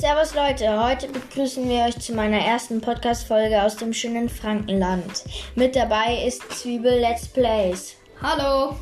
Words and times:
Servus 0.00 0.32
Leute, 0.32 0.80
heute 0.80 1.08
begrüßen 1.08 1.68
wir 1.68 1.82
euch 1.82 1.98
zu 1.98 2.12
meiner 2.12 2.38
ersten 2.38 2.80
Podcast-Folge 2.80 3.60
aus 3.60 3.74
dem 3.74 3.92
schönen 3.92 4.28
Frankenland. 4.28 5.24
Mit 5.56 5.74
dabei 5.74 6.22
ist 6.24 6.40
Zwiebel 6.52 7.00
Let's 7.00 7.26
Plays. 7.26 7.96
Hallo. 8.22 8.76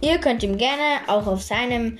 Ihr 0.00 0.18
könnt 0.18 0.44
ihm 0.44 0.56
gerne 0.56 1.00
auch 1.08 1.26
auf 1.26 1.42
seinem 1.42 1.98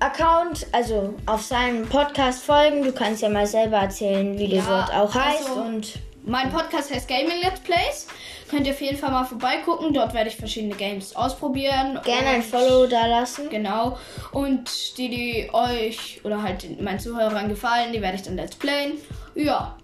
Account, 0.00 0.66
also 0.72 1.14
auf 1.24 1.42
seinem 1.42 1.88
Podcast 1.88 2.44
folgen. 2.44 2.82
Du 2.82 2.92
kannst 2.92 3.22
ja 3.22 3.30
mal 3.30 3.46
selber 3.46 3.78
erzählen, 3.78 4.38
wie 4.38 4.44
ja, 4.44 4.58
das 4.58 4.68
Wort 4.68 4.92
auch 4.92 5.14
heißt. 5.14 5.48
Also, 5.48 5.60
und 5.62 5.98
mein 6.26 6.52
Podcast 6.52 6.92
heißt 6.92 7.08
Gaming 7.08 7.40
Let's 7.42 7.60
Plays. 7.60 8.08
Könnt 8.50 8.66
ihr 8.66 8.72
auf 8.72 8.80
jeden 8.80 8.96
Fall 8.96 9.10
mal 9.10 9.24
vorbeigucken. 9.24 9.92
Dort 9.92 10.14
werde 10.14 10.30
ich 10.30 10.36
verschiedene 10.36 10.74
Games 10.74 11.14
ausprobieren. 11.14 12.00
Gerne 12.04 12.28
ein 12.28 12.42
Follow 12.42 12.86
da 12.86 13.06
lassen. 13.06 13.50
Genau. 13.50 13.98
Und 14.32 14.96
die, 14.96 15.08
die 15.08 15.50
euch 15.52 16.20
oder 16.24 16.42
halt 16.42 16.80
meinen 16.80 16.98
Zuhörern 16.98 17.48
gefallen, 17.48 17.92
die 17.92 18.00
werde 18.00 18.16
ich 18.16 18.22
dann 18.22 18.36
Let's 18.36 18.56
Playen. 18.56 18.92
Ja. 19.34 19.76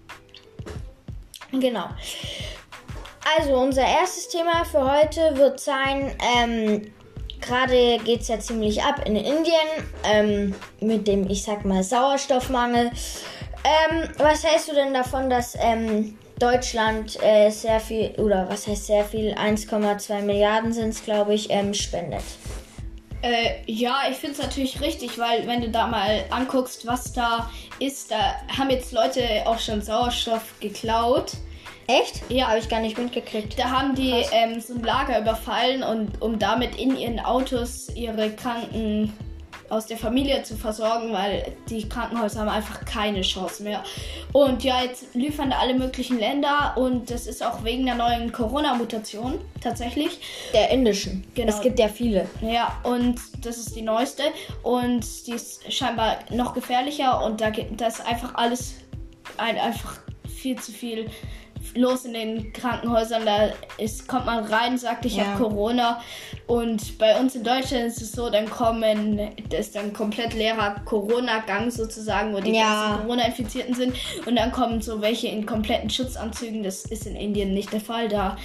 Genau. 1.51 1.89
Also 3.37 3.55
unser 3.55 3.85
erstes 3.85 4.27
Thema 4.29 4.65
für 4.65 4.91
heute 4.91 5.35
wird 5.37 5.59
sein, 5.59 6.15
ähm, 6.37 6.93
gerade 7.41 7.97
geht 8.03 8.21
es 8.21 8.27
ja 8.27 8.39
ziemlich 8.39 8.83
ab 8.83 9.01
in 9.05 9.15
Indien 9.15 9.55
ähm, 10.03 10.55
mit 10.79 11.07
dem, 11.07 11.27
ich 11.29 11.43
sag 11.43 11.65
mal, 11.65 11.83
Sauerstoffmangel. 11.83 12.91
Ähm, 13.63 14.09
was 14.17 14.43
hältst 14.43 14.69
du 14.69 14.75
denn 14.75 14.93
davon, 14.93 15.29
dass 15.29 15.57
ähm, 15.59 16.17
Deutschland 16.39 17.17
äh, 17.23 17.49
sehr 17.49 17.79
viel, 17.79 18.11
oder 18.17 18.49
was 18.49 18.67
heißt 18.67 18.87
sehr 18.87 19.05
viel, 19.05 19.33
1,2 19.33 20.21
Milliarden 20.21 20.73
sind 20.73 20.89
es, 20.89 21.03
glaube 21.03 21.33
ich, 21.33 21.49
ähm, 21.49 21.73
spendet. 21.73 22.23
Äh, 23.21 23.61
ja, 23.65 24.03
ich 24.11 24.17
finde 24.17 24.35
es 24.35 24.41
natürlich 24.41 24.81
richtig, 24.81 25.17
weil 25.17 25.47
wenn 25.47 25.61
du 25.61 25.69
da 25.69 25.87
mal 25.87 26.25
anguckst, 26.29 26.85
was 26.85 27.13
da 27.13 27.49
ist, 27.79 28.11
da 28.11 28.35
haben 28.55 28.69
jetzt 28.69 28.91
Leute 28.91 29.23
auch 29.45 29.59
schon 29.59 29.81
Sauerstoff 29.81 30.59
geklaut. 30.59 31.31
Echt? 31.87 32.21
Ja. 32.29 32.47
Habe 32.47 32.59
ich 32.59 32.69
gar 32.69 32.79
nicht 32.79 32.97
mitgekriegt. 32.97 33.57
Da 33.57 33.69
haben 33.69 33.95
die 33.95 34.11
ähm, 34.31 34.59
so 34.59 34.73
ein 34.73 34.83
Lager 34.83 35.19
überfallen 35.19 35.83
und 35.83 36.21
um 36.21 36.39
damit 36.39 36.75
in 36.77 36.97
ihren 36.97 37.19
Autos 37.19 37.89
ihre 37.95 38.31
Kranken 38.31 39.13
aus 39.69 39.85
der 39.87 39.97
Familie 39.97 40.43
zu 40.43 40.55
versorgen, 40.55 41.11
weil 41.13 41.53
die 41.69 41.87
Krankenhäuser 41.87 42.41
haben 42.41 42.49
einfach 42.49 42.85
keine 42.85 43.21
Chance 43.21 43.63
mehr. 43.63 43.83
Und 44.31 44.63
ja, 44.63 44.83
jetzt 44.83 45.15
liefern 45.15 45.49
da 45.49 45.59
alle 45.59 45.73
möglichen 45.73 46.19
Länder 46.19 46.73
und 46.77 47.09
das 47.09 47.27
ist 47.27 47.43
auch 47.43 47.63
wegen 47.63 47.85
der 47.85 47.95
neuen 47.95 48.31
Corona-Mutation 48.31 49.39
tatsächlich. 49.61 50.19
Der 50.53 50.69
indischen. 50.69 51.25
Genau. 51.33 51.49
Es 51.49 51.61
gibt 51.61 51.79
ja 51.79 51.87
viele. 51.87 52.27
Ja, 52.41 52.79
und 52.83 53.19
das 53.43 53.57
ist 53.57 53.75
die 53.75 53.81
neueste 53.81 54.23
und 54.63 55.05
die 55.27 55.33
ist 55.33 55.71
scheinbar 55.71 56.19
noch 56.31 56.53
gefährlicher 56.53 57.23
und 57.23 57.41
da, 57.41 57.49
da 57.51 57.87
ist 57.87 58.05
einfach 58.05 58.35
alles 58.35 58.75
ein, 59.37 59.57
einfach 59.57 59.99
viel 60.27 60.59
zu 60.59 60.71
viel 60.71 61.09
los 61.75 62.05
in 62.05 62.13
den 62.13 62.53
Krankenhäusern. 62.53 63.25
Da 63.25 63.49
ist, 63.77 64.07
kommt 64.07 64.25
man 64.25 64.43
rein, 64.45 64.77
sagt, 64.77 65.05
ich 65.05 65.17
ja. 65.17 65.25
habe 65.25 65.43
Corona. 65.43 66.01
Und 66.47 66.97
bei 66.97 67.19
uns 67.19 67.35
in 67.35 67.43
Deutschland 67.43 67.85
ist 67.85 68.01
es 68.01 68.11
so, 68.11 68.29
dann 68.29 68.49
kommen, 68.49 69.19
das 69.49 69.67
ist 69.67 69.75
dann 69.75 69.93
komplett 69.93 70.33
leerer 70.33 70.75
Corona-Gang 70.85 71.71
sozusagen, 71.71 72.33
wo 72.33 72.39
die 72.39 72.51
ja. 72.51 72.89
ganzen 72.89 73.01
Corona-Infizierten 73.03 73.73
sind. 73.73 73.95
Und 74.25 74.35
dann 74.35 74.51
kommen 74.51 74.81
so 74.81 75.01
welche 75.01 75.27
in 75.27 75.45
kompletten 75.45 75.89
Schutzanzügen. 75.89 76.63
Das 76.63 76.85
ist 76.85 77.07
in 77.07 77.15
Indien 77.15 77.53
nicht 77.53 77.73
der 77.73 77.81
Fall. 77.81 78.09
Da 78.09 78.37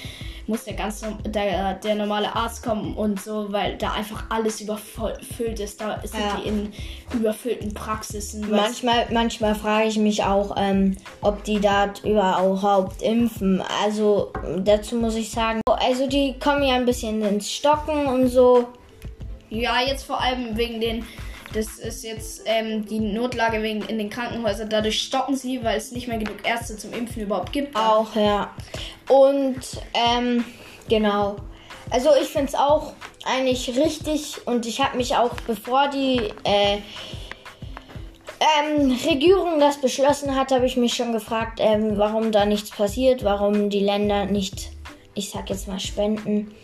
muss 0.50 0.64
der 0.64 0.74
ganz 0.74 1.02
der, 1.24 1.74
der 1.74 1.94
normale 1.94 2.34
Arzt 2.34 2.62
kommen 2.62 2.94
und 2.94 3.20
so, 3.20 3.52
weil 3.52 3.78
da 3.78 3.92
einfach 3.92 4.24
alles 4.30 4.60
überfüllt 4.60 5.60
ist. 5.60 5.80
Da 5.80 6.00
sind 6.02 6.20
ja. 6.20 6.36
die 6.36 6.48
in 6.48 6.72
überfüllten 7.12 7.72
Praxisen. 7.72 8.50
Manchmal, 8.50 9.06
manchmal 9.12 9.54
frage 9.54 9.86
ich 9.86 9.96
mich 9.96 10.24
auch, 10.24 10.56
ähm, 10.58 10.96
ob 11.22 11.44
die 11.44 11.60
da 11.60 11.92
überhaupt 12.04 13.00
impfen. 13.00 13.62
Also 13.82 14.32
dazu 14.58 14.96
muss 14.96 15.14
ich 15.14 15.30
sagen, 15.30 15.60
also 15.66 16.08
die 16.08 16.36
kommen 16.40 16.64
ja 16.64 16.74
ein 16.74 16.84
bisschen 16.84 17.22
ins 17.22 17.50
Stocken 17.50 18.06
und 18.06 18.28
so. 18.28 18.66
Ja, 19.50 19.80
jetzt 19.80 20.02
vor 20.02 20.20
allem 20.20 20.56
wegen 20.56 20.80
den 20.80 21.04
das 21.52 21.78
ist 21.78 22.04
jetzt 22.04 22.42
ähm, 22.44 22.86
die 22.86 23.00
Notlage 23.00 23.62
wegen 23.62 23.82
in 23.82 23.98
den 23.98 24.10
Krankenhäusern. 24.10 24.68
Dadurch 24.68 25.00
stoppen 25.00 25.36
sie, 25.36 25.62
weil 25.64 25.76
es 25.76 25.92
nicht 25.92 26.08
mehr 26.08 26.18
genug 26.18 26.38
Ärzte 26.44 26.76
zum 26.76 26.92
Impfen 26.92 27.22
überhaupt 27.22 27.52
gibt. 27.52 27.74
Auch, 27.76 28.14
ja. 28.14 28.54
Und, 29.08 29.60
ähm, 29.94 30.44
genau. 30.88 31.36
Also 31.90 32.10
ich 32.20 32.28
finde 32.28 32.48
es 32.48 32.54
auch 32.54 32.92
eigentlich 33.24 33.76
richtig 33.76 34.46
und 34.46 34.64
ich 34.66 34.80
habe 34.80 34.96
mich 34.96 35.16
auch, 35.16 35.34
bevor 35.46 35.88
die 35.88 36.20
äh, 36.44 36.78
ähm, 38.40 38.96
Regierung 39.08 39.58
das 39.58 39.80
beschlossen 39.80 40.36
hat, 40.36 40.52
habe 40.52 40.66
ich 40.66 40.76
mich 40.76 40.94
schon 40.94 41.12
gefragt, 41.12 41.58
ähm, 41.60 41.98
warum 41.98 42.30
da 42.30 42.46
nichts 42.46 42.70
passiert, 42.70 43.24
warum 43.24 43.70
die 43.70 43.80
Länder 43.80 44.24
nicht, 44.26 44.70
ich 45.14 45.30
sag 45.30 45.50
jetzt 45.50 45.66
mal, 45.66 45.80
spenden. 45.80 46.54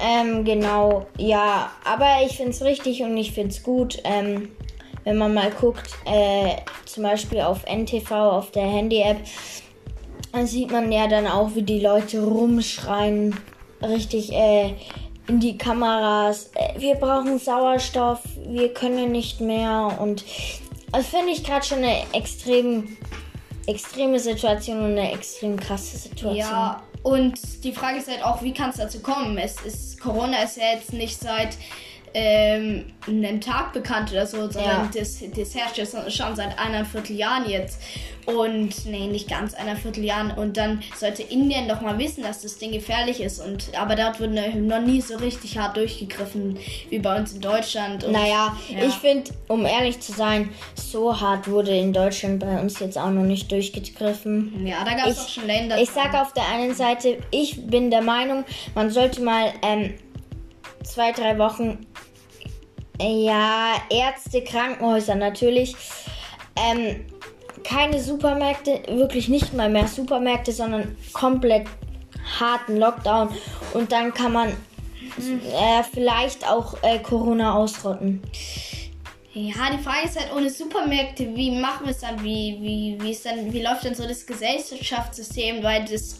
Ähm, 0.00 0.44
genau, 0.44 1.06
ja, 1.16 1.72
aber 1.84 2.22
ich 2.24 2.36
finde 2.36 2.52
es 2.52 2.62
richtig 2.62 3.02
und 3.02 3.16
ich 3.16 3.32
finde 3.32 3.50
es 3.50 3.62
gut, 3.62 3.98
ähm, 4.04 4.50
wenn 5.04 5.16
man 5.16 5.34
mal 5.34 5.50
guckt, 5.50 5.90
äh, 6.04 6.56
zum 6.84 7.02
Beispiel 7.02 7.40
auf 7.40 7.64
NTV, 7.64 8.10
auf 8.10 8.50
der 8.52 8.62
Handy-App, 8.62 9.18
dann 10.32 10.46
sieht 10.46 10.70
man 10.70 10.92
ja 10.92 11.08
dann 11.08 11.26
auch, 11.26 11.54
wie 11.54 11.62
die 11.62 11.80
Leute 11.80 12.22
rumschreien, 12.22 13.36
richtig 13.82 14.32
äh, 14.32 14.74
in 15.26 15.40
die 15.40 15.58
Kameras, 15.58 16.50
äh, 16.54 16.78
wir 16.80 16.94
brauchen 16.94 17.38
Sauerstoff, 17.38 18.20
wir 18.46 18.72
können 18.72 19.10
nicht 19.10 19.40
mehr 19.40 19.98
und 20.00 20.24
das 20.92 21.06
finde 21.06 21.32
ich 21.32 21.44
gerade 21.44 21.66
schon 21.66 21.78
eine 21.78 22.02
extrem 22.12 22.96
extreme 23.66 24.18
Situation 24.18 24.78
und 24.78 24.92
eine 24.92 25.12
extrem 25.12 25.58
krasse 25.60 25.98
Situation. 25.98 26.36
Ja, 26.36 26.82
und 27.08 27.64
die 27.64 27.72
Frage 27.72 27.98
ist 27.98 28.08
halt 28.08 28.22
auch, 28.22 28.42
wie 28.42 28.52
kann 28.52 28.68
es 28.68 28.76
dazu 28.76 29.00
kommen? 29.00 29.38
Es 29.38 29.58
ist, 29.62 29.98
Corona 29.98 30.42
ist 30.42 30.58
ja 30.58 30.72
jetzt 30.74 30.92
nicht 30.92 31.18
seit 31.18 31.56
ähm, 32.14 32.84
einem 33.06 33.40
Tag 33.40 33.72
bekannt 33.72 34.10
oder 34.12 34.26
so, 34.26 34.50
sondern 34.50 34.64
ja. 34.64 34.90
das, 34.94 35.18
das 35.36 35.54
herrscht 35.54 35.78
jetzt 35.78 35.94
schon 36.12 36.36
seit 36.36 36.58
eineinviertel 36.58 37.16
Jahren 37.16 37.48
jetzt. 37.48 37.80
Und 38.26 38.84
nee, 38.84 39.06
nicht 39.06 39.26
ganz 39.26 39.54
eineinviertel 39.54 40.04
Jahren. 40.04 40.30
Und 40.32 40.58
dann 40.58 40.82
sollte 40.94 41.22
Indien 41.22 41.66
doch 41.66 41.80
mal 41.80 41.98
wissen, 41.98 42.22
dass 42.22 42.42
das 42.42 42.58
Ding 42.58 42.72
gefährlich 42.72 43.22
ist. 43.22 43.40
Und 43.40 43.70
aber 43.78 43.96
dort 43.96 44.20
wurde 44.20 44.34
noch 44.58 44.82
nie 44.82 45.00
so 45.00 45.16
richtig 45.16 45.56
hart 45.56 45.78
durchgegriffen 45.78 46.58
wie 46.90 46.98
bei 46.98 47.16
uns 47.16 47.32
in 47.32 47.40
Deutschland. 47.40 48.04
Und, 48.04 48.12
naja, 48.12 48.54
ja. 48.68 48.84
ich 48.86 48.92
finde, 48.94 49.30
um 49.48 49.64
ehrlich 49.64 50.00
zu 50.00 50.12
sein, 50.12 50.50
so 50.74 51.18
hart 51.18 51.48
wurde 51.48 51.70
in 51.70 51.94
Deutschland 51.94 52.40
bei 52.40 52.60
uns 52.60 52.78
jetzt 52.80 52.98
auch 52.98 53.10
noch 53.10 53.22
nicht 53.22 53.50
durchgegriffen. 53.50 54.66
Ja, 54.66 54.84
da 54.84 54.92
gab 54.94 55.06
es 55.06 55.20
auch 55.20 55.28
schon 55.30 55.46
Länder. 55.46 55.80
Ich 55.80 55.88
sage 55.88 56.20
auf 56.20 56.34
der 56.34 56.46
einen 56.48 56.74
Seite, 56.74 57.16
ich 57.30 57.66
bin 57.66 57.90
der 57.90 58.02
Meinung, 58.02 58.44
man 58.74 58.90
sollte 58.90 59.22
mal 59.22 59.54
ähm, 59.62 59.94
zwei, 60.88 61.12
drei 61.12 61.38
Wochen 61.38 61.86
ja, 63.00 63.74
Ärzte, 63.90 64.42
Krankenhäuser 64.42 65.14
natürlich. 65.14 65.76
Ähm, 66.56 67.04
keine 67.62 68.00
Supermärkte, 68.00 68.82
wirklich 68.88 69.28
nicht 69.28 69.54
mal 69.54 69.68
mehr 69.68 69.86
Supermärkte, 69.86 70.52
sondern 70.52 70.96
komplett 71.12 71.66
harten 72.40 72.76
Lockdown. 72.76 73.28
Und 73.74 73.92
dann 73.92 74.12
kann 74.12 74.32
man 74.32 74.48
äh, 74.48 75.82
vielleicht 75.92 76.48
auch 76.48 76.74
äh, 76.82 76.98
Corona 76.98 77.54
ausrotten. 77.54 78.22
Ja, 79.46 79.70
die 79.70 79.82
Frage 79.82 80.06
ist 80.06 80.18
halt 80.18 80.32
ohne 80.34 80.50
Supermärkte, 80.50 81.34
wie 81.34 81.50
machen 81.52 81.86
wir 81.86 81.92
es 81.92 82.00
dann? 82.00 82.22
Wie, 82.22 82.58
wie, 82.60 82.98
wie, 83.00 83.10
ist 83.10 83.24
dann, 83.24 83.52
wie 83.52 83.62
läuft 83.62 83.84
dann 83.84 83.94
so 83.94 84.06
das 84.06 84.26
Gesellschaftssystem? 84.26 85.62
Weil 85.62 85.84
das 85.84 86.18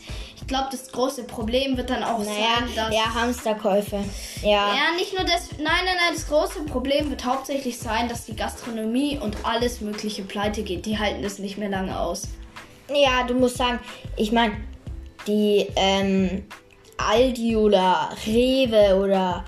glaube, 0.49 0.69
das 0.73 0.91
große 0.91 1.25
Problem 1.25 1.77
wird 1.77 1.91
dann 1.91 2.03
auch 2.03 2.19
naja, 2.19 2.33
sein, 2.59 2.69
dass. 2.75 2.95
Ja, 2.95 3.15
Hamsterkäufe. 3.15 4.03
Ja. 4.43 4.75
Ja, 4.75 4.97
nicht 4.97 5.17
nur 5.17 5.25
das. 5.25 5.51
Nein, 5.53 5.85
nein, 5.85 5.97
nein. 5.97 6.15
Das 6.15 6.27
große 6.27 6.65
Problem 6.65 7.11
wird 7.11 7.25
hauptsächlich 7.25 7.79
sein, 7.79 8.09
dass 8.09 8.25
die 8.25 8.35
Gastronomie 8.35 9.19
und 9.19 9.37
alles 9.45 9.81
Mögliche 9.81 10.23
pleite 10.23 10.63
geht. 10.63 10.87
Die 10.87 10.99
halten 10.99 11.23
das 11.23 11.39
nicht 11.39 11.59
mehr 11.59 11.69
lange 11.69 11.99
aus. 11.99 12.27
Ja, 12.89 13.23
du 13.25 13.35
musst 13.35 13.59
sagen, 13.59 13.79
ich 14.17 14.33
meine, 14.33 14.57
die 15.27 15.69
ähm, 15.77 16.47
Aldi 16.97 17.57
oder 17.57 18.11
Rewe 18.27 18.97
oder 18.97 19.45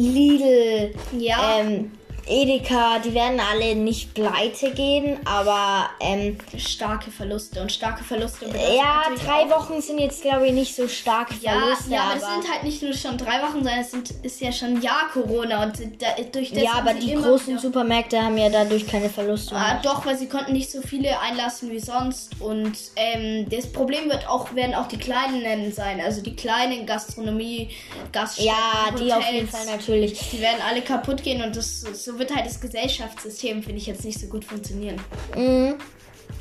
Lidl, 0.00 0.94
ja. 1.18 1.60
ähm, 1.60 1.92
Edeka, 2.30 3.00
die 3.00 3.12
werden 3.12 3.40
alle 3.40 3.74
nicht 3.74 4.14
pleite 4.14 4.70
gehen, 4.70 5.18
aber 5.24 5.90
ähm, 5.98 6.38
starke 6.56 7.10
Verluste 7.10 7.60
und 7.60 7.72
starke 7.72 8.04
Verluste. 8.04 8.46
Ja, 8.46 9.02
drei 9.16 9.50
Wochen 9.50 9.80
sind 9.80 9.98
jetzt 9.98 10.22
glaube 10.22 10.46
ich 10.46 10.52
nicht 10.52 10.74
so 10.74 10.86
starke 10.86 11.34
Verluste. 11.34 11.90
Ja, 11.90 12.02
aber, 12.04 12.16
es 12.16 12.20
sind 12.20 12.52
halt 12.52 12.62
nicht 12.62 12.82
nur 12.82 12.94
schon 12.94 13.18
drei 13.18 13.42
Wochen, 13.42 13.64
sondern 13.64 13.80
es 13.80 13.90
sind, 13.90 14.10
ist 14.22 14.40
ja 14.40 14.52
schon 14.52 14.80
Jahr 14.80 15.10
Corona 15.12 15.64
und 15.64 15.74
da, 15.98 16.06
durch 16.30 16.52
das 16.52 16.62
Ja, 16.62 16.74
aber 16.74 16.94
die 16.94 17.14
großen 17.14 17.58
Supermärkte 17.58 18.22
haben 18.22 18.38
ja 18.38 18.48
dadurch 18.48 18.86
keine 18.86 19.10
Verluste. 19.10 19.56
Ah, 19.56 19.80
doch, 19.82 20.06
weil 20.06 20.16
sie 20.16 20.28
konnten 20.28 20.52
nicht 20.52 20.70
so 20.70 20.80
viele 20.82 21.18
einlassen 21.18 21.70
wie 21.72 21.80
sonst 21.80 22.40
und 22.40 22.76
ähm, 22.94 23.48
das 23.50 23.66
Problem 23.66 24.08
wird 24.08 24.28
auch 24.28 24.54
werden 24.54 24.76
auch 24.76 24.86
die 24.86 24.98
kleinen 24.98 25.72
sein, 25.72 26.00
also 26.00 26.22
die 26.22 26.36
kleinen 26.36 26.86
Gastronomie, 26.86 27.70
Gaststätten, 28.12 28.52
Ja, 28.52 28.90
die 28.92 29.12
Hotels, 29.12 29.12
auf 29.14 29.32
jeden 29.32 29.48
Fall 29.48 29.66
natürlich. 29.66 30.30
Die 30.30 30.40
werden 30.40 30.60
alle 30.68 30.82
kaputt 30.82 31.24
gehen 31.24 31.42
und 31.42 31.56
das 31.56 31.80
so 31.80 32.19
wird 32.20 32.34
halt 32.34 32.46
das 32.46 32.60
Gesellschaftssystem, 32.60 33.62
finde 33.62 33.78
ich, 33.78 33.86
jetzt 33.86 34.04
nicht 34.04 34.20
so 34.20 34.28
gut 34.28 34.44
funktionieren. 34.44 35.00
Mhm. 35.36 35.74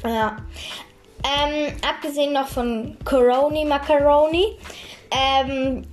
Ja. 0.04 0.38
Ähm, 1.24 1.74
abgesehen 1.88 2.34
noch 2.34 2.48
von 2.48 2.96
Coroni 3.04 3.66
Macaroni. 3.66 4.58
Ähm, 5.12 5.84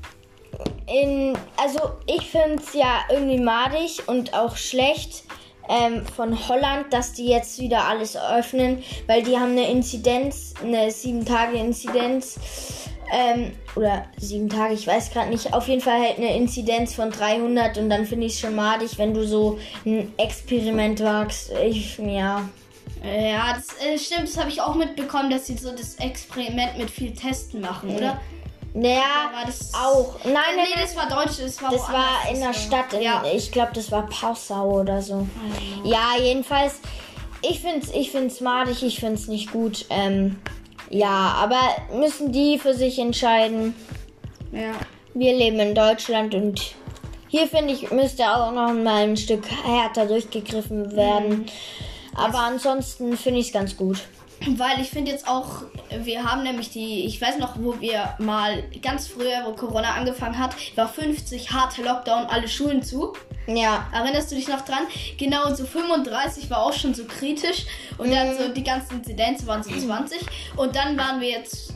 in, 0.87 1.37
also 1.57 1.81
ich 2.07 2.29
finde 2.29 2.57
es 2.57 2.75
ja 2.75 3.01
irgendwie 3.11 3.41
madig 3.41 4.07
und 4.07 4.35
auch 4.35 4.57
schlecht 4.57 5.25
ähm, 5.69 6.07
von 6.07 6.49
Holland, 6.49 6.93
dass 6.93 7.13
die 7.13 7.27
jetzt 7.27 7.59
wieder 7.59 7.85
alles 7.85 8.17
öffnen, 8.17 8.83
weil 9.07 9.23
die 9.23 9.37
haben 9.37 9.53
eine 9.53 9.71
Inzidenz, 9.71 10.55
eine 10.63 10.89
7-Tage-Inzidenz. 10.89 12.39
Ähm, 13.13 13.53
oder 13.77 14.07
sieben 14.17 14.49
Tage, 14.49 14.75
ich 14.75 14.87
weiß 14.87 15.11
gerade 15.11 15.31
nicht. 15.31 15.53
Auf 15.53 15.69
jeden 15.69 15.81
Fall 15.81 16.01
halt 16.01 16.19
eine 16.19 16.35
Inzidenz 16.37 16.95
von 16.95 17.11
300 17.11 17.79
und 17.79 17.91
dann 17.91 18.07
finde 18.07 18.27
ich 18.27 18.35
es 18.35 18.41
schon 18.41 18.55
madig, 18.55 18.99
wenn 18.99 19.15
du 19.15 19.27
so 19.27 19.59
ein 19.85 20.13
Experiment 20.17 21.03
wagst. 21.03 21.53
Ich, 21.65 21.99
ja. 21.99 22.49
Ja, 23.05 23.55
das 23.55 23.87
äh, 23.87 23.99
stimmt, 23.99 24.29
das 24.29 24.39
habe 24.39 24.49
ich 24.49 24.61
auch 24.61 24.75
mitbekommen, 24.75 25.31
dass 25.31 25.47
sie 25.47 25.57
so 25.57 25.71
das 25.71 25.97
Experiment 25.97 26.79
mit 26.79 26.91
viel 26.91 27.13
Testen 27.13 27.61
machen, 27.61 27.95
oder? 27.95 28.21
Naja, 28.77 29.31
war 29.33 29.47
das 29.47 29.73
auch. 29.73 30.17
Nein, 30.25 30.35
nee, 30.55 30.63
nein, 30.75 30.83
das 30.83 30.97
war 30.97 31.09
Deutsch, 31.09 31.39
das 31.41 31.63
war 31.63 31.71
das 31.71 31.89
war 31.89 32.31
in 32.31 32.41
der 32.41 32.49
das 32.49 32.63
Stadt. 32.63 32.93
In, 32.93 33.03
Ja. 33.03 33.23
Ich 33.35 33.51
glaube, 33.51 33.71
das 33.75 33.91
war 33.91 34.07
Passau 34.07 34.81
oder 34.81 35.01
so. 35.01 35.27
Ja, 35.83 36.11
jedenfalls. 36.21 36.81
Ich 37.43 37.61
finde 37.61 37.87
es 37.87 37.91
ich 37.93 38.11
find's 38.11 38.41
madig, 38.41 38.83
ich 38.83 39.01
finde 39.01 39.15
es 39.15 39.29
nicht 39.29 39.51
gut. 39.51 39.87
Ähm, 39.89 40.37
ja, 40.91 41.35
aber 41.39 41.61
müssen 41.99 42.33
die 42.33 42.59
für 42.59 42.75
sich 42.75 42.99
entscheiden. 42.99 43.75
Ja. 44.53 44.73
Wir 45.15 45.35
leben 45.35 45.59
in 45.61 45.75
Deutschland 45.75 46.35
und 46.35 46.75
hier 47.29 47.47
finde 47.47 47.73
ich, 47.73 47.91
müsste 47.91 48.25
auch 48.25 48.53
noch 48.53 48.73
mal 48.73 49.05
ein 49.05 49.17
Stück 49.17 49.47
härter 49.65 50.07
durchgegriffen 50.07 50.95
werden. 50.95 51.47
Aber 52.15 52.39
ansonsten 52.39 53.17
finde 53.17 53.41
ich 53.41 53.49
es 53.49 53.53
ganz 53.53 53.77
gut. 53.77 54.01
Weil 54.49 54.81
ich 54.81 54.91
finde 54.91 55.11
jetzt 55.11 55.27
auch, 55.27 55.63
wir 55.91 56.25
haben 56.25 56.43
nämlich 56.43 56.71
die, 56.71 57.07
ich 57.07 57.21
weiß 57.21 57.39
noch, 57.39 57.57
wo 57.59 57.81
wir 57.81 58.15
mal 58.19 58.65
ganz 58.83 59.09
früher, 59.09 59.45
wo 59.45 59.53
Corona 59.53 59.95
angefangen 59.95 60.39
hat, 60.39 60.55
war 60.77 60.89
50 60.89 61.53
harte 61.53 61.83
Lockdown, 61.83 62.27
alle 62.27 62.47
Schulen 62.47 62.83
zu. 62.83 63.15
Ja. 63.47 63.87
Erinnerst 63.93 64.31
du 64.31 64.35
dich 64.35 64.49
noch 64.49 64.63
dran? 64.63 64.87
Genau, 65.19 65.55
so 65.55 65.65
35 65.65 66.51
war 66.51 66.63
auch 66.63 66.73
schon 66.73 66.95
so 66.95 67.05
kritisch. 67.05 67.65
Und 67.99 68.13
dann 68.13 68.37
so 68.37 68.49
die 68.49 68.65
ganzen 68.65 68.99
Inzidenzen 68.99 69.47
waren 69.47 69.63
so 69.63 69.71
20. 69.71 70.21
Und 70.57 70.77
dann 70.77 70.99
waren 70.99 71.21
wir 71.21 71.31
jetzt 71.31 71.76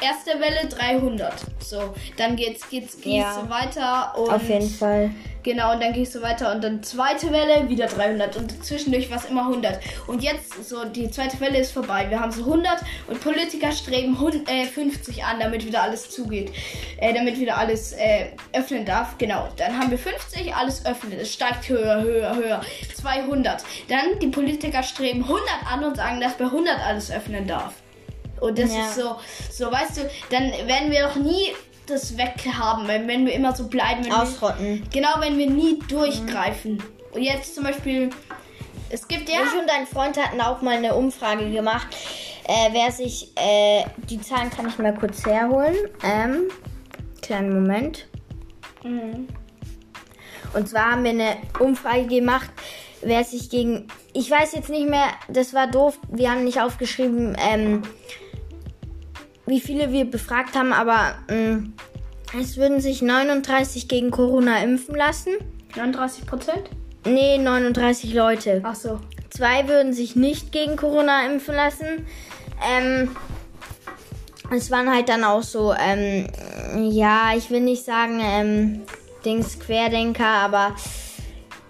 erste 0.00 0.40
Welle 0.40 0.68
300. 0.68 1.32
So, 1.60 1.94
dann 2.16 2.36
geht's, 2.36 2.68
geht's, 2.68 2.94
geht's 3.00 3.06
Ja. 3.06 3.34
so 3.42 3.48
weiter. 3.50 4.18
Und 4.18 4.30
Auf 4.32 4.48
jeden 4.48 4.68
Fall. 4.70 5.10
Genau, 5.42 5.72
und 5.72 5.82
dann 5.82 5.94
es 5.94 6.12
so 6.12 6.20
weiter 6.20 6.52
und 6.52 6.62
dann 6.62 6.82
zweite 6.82 7.32
Welle, 7.32 7.66
wieder 7.70 7.86
300 7.86 8.36
und 8.36 8.62
zwischendurch 8.62 9.08
war 9.10 9.16
es 9.16 9.24
immer 9.24 9.46
100. 9.48 9.80
Und 10.06 10.22
jetzt, 10.22 10.68
so, 10.68 10.84
die 10.84 11.10
zweite 11.10 11.40
Welle 11.40 11.56
ist 11.58 11.72
vorbei. 11.72 12.04
Wir 12.10 12.20
haben 12.20 12.30
so 12.30 12.42
100 12.44 12.76
und 13.06 13.22
Politiker 13.24 13.72
streben 13.72 14.20
hun- 14.20 14.46
äh, 14.46 14.66
50 14.66 15.24
an, 15.24 15.40
damit 15.40 15.64
wieder 15.64 15.82
alles 15.82 16.10
zugeht. 16.10 16.52
Äh, 16.98 17.14
damit 17.14 17.40
wieder 17.40 17.56
alles 17.56 17.92
äh, 17.92 18.26
öffnen 18.52 18.84
darf. 18.84 19.16
Genau, 19.16 19.48
dann 19.56 19.78
haben 19.78 19.90
wir 19.90 19.98
50, 19.98 20.54
alles 20.54 20.84
öffnet. 20.84 21.18
Es 21.18 21.32
steigt 21.32 21.66
höher, 21.70 22.02
höher, 22.02 22.34
höher. 22.36 22.60
200. 23.00 23.64
Dann 23.88 24.18
die 24.20 24.26
Politiker 24.28 24.82
streben 24.82 25.22
100 25.22 25.42
an 25.72 25.84
und 25.84 25.96
sagen, 25.96 26.20
dass 26.20 26.34
bei 26.34 26.44
100 26.44 26.80
alles 26.86 27.10
öffnen 27.10 27.46
darf. 27.46 27.72
Und 28.40 28.58
das 28.58 28.74
Ja. 28.74 28.86
ist 28.88 28.96
so, 28.96 29.16
so, 29.50 29.70
weißt 29.70 29.98
du, 29.98 30.10
dann 30.30 30.50
werden 30.66 30.90
wir 30.90 31.02
doch 31.06 31.16
nie 31.16 31.54
das 31.86 32.16
weghaben, 32.16 32.86
wenn, 32.88 33.06
wenn 33.08 33.26
wir 33.26 33.32
immer 33.34 33.54
so 33.54 33.68
bleiben. 33.68 34.04
Wenn 34.04 34.10
wir, 34.12 34.22
Ausrotten. 34.22 34.86
Genau, 34.92 35.14
wenn 35.18 35.36
wir 35.38 35.50
nie 35.50 35.78
durchgreifen. 35.88 36.82
Und 37.12 37.22
jetzt 37.22 37.54
zum 37.54 37.64
Beispiel, 37.64 38.10
es 38.88 39.06
gibt 39.08 39.28
ja. 39.28 39.40
Ich 39.44 39.60
und 39.60 39.70
ein 39.70 39.86
Freund 39.86 40.16
hatten 40.16 40.40
auch 40.40 40.62
mal 40.62 40.76
eine 40.76 40.94
Umfrage 40.94 41.50
gemacht, 41.50 41.88
äh, 42.44 42.70
wer 42.72 42.90
sich, 42.92 43.32
äh, 43.36 43.84
die 44.08 44.20
Zahlen 44.20 44.50
kann 44.50 44.68
ich 44.68 44.78
mal 44.78 44.94
kurz 44.94 45.24
herholen. 45.26 45.76
Ähm, 46.02 46.48
kleinen 47.22 47.52
Moment. 47.52 48.06
Mhm. 48.82 49.28
Und 50.54 50.68
zwar 50.68 50.92
haben 50.92 51.04
wir 51.04 51.10
eine 51.10 51.36
Umfrage 51.58 52.06
gemacht, 52.06 52.50
wer 53.02 53.22
sich 53.24 53.50
gegen. 53.50 53.86
Ich 54.12 54.30
weiß 54.30 54.52
jetzt 54.52 54.70
nicht 54.70 54.88
mehr, 54.88 55.06
das 55.28 55.54
war 55.54 55.68
doof, 55.68 55.98
wir 56.08 56.30
haben 56.30 56.42
nicht 56.44 56.60
aufgeschrieben, 56.60 57.36
ähm, 57.40 57.82
wie 59.50 59.60
viele 59.60 59.92
wir 59.92 60.04
befragt 60.04 60.54
haben, 60.54 60.72
aber 60.72 61.16
ähm, 61.28 61.74
es 62.40 62.56
würden 62.56 62.80
sich 62.80 63.02
39 63.02 63.88
gegen 63.88 64.10
Corona 64.10 64.62
impfen 64.62 64.94
lassen. 64.94 65.32
39 65.76 66.24
Prozent? 66.24 66.70
Nee, 67.04 67.36
39 67.36 68.14
Leute. 68.14 68.60
Ach 68.62 68.76
so. 68.76 69.00
Zwei 69.28 69.66
würden 69.68 69.92
sich 69.92 70.14
nicht 70.14 70.52
gegen 70.52 70.76
Corona 70.76 71.26
impfen 71.26 71.54
lassen. 71.54 72.06
Ähm, 72.64 73.16
es 74.54 74.70
waren 74.70 74.92
halt 74.92 75.08
dann 75.08 75.24
auch 75.24 75.42
so, 75.42 75.74
ähm, 75.74 76.26
ja, 76.90 77.32
ich 77.36 77.50
will 77.50 77.60
nicht 77.60 77.84
sagen, 77.84 78.20
ähm, 78.22 78.82
Dings 79.24 79.58
Querdenker, 79.58 80.26
aber 80.26 80.76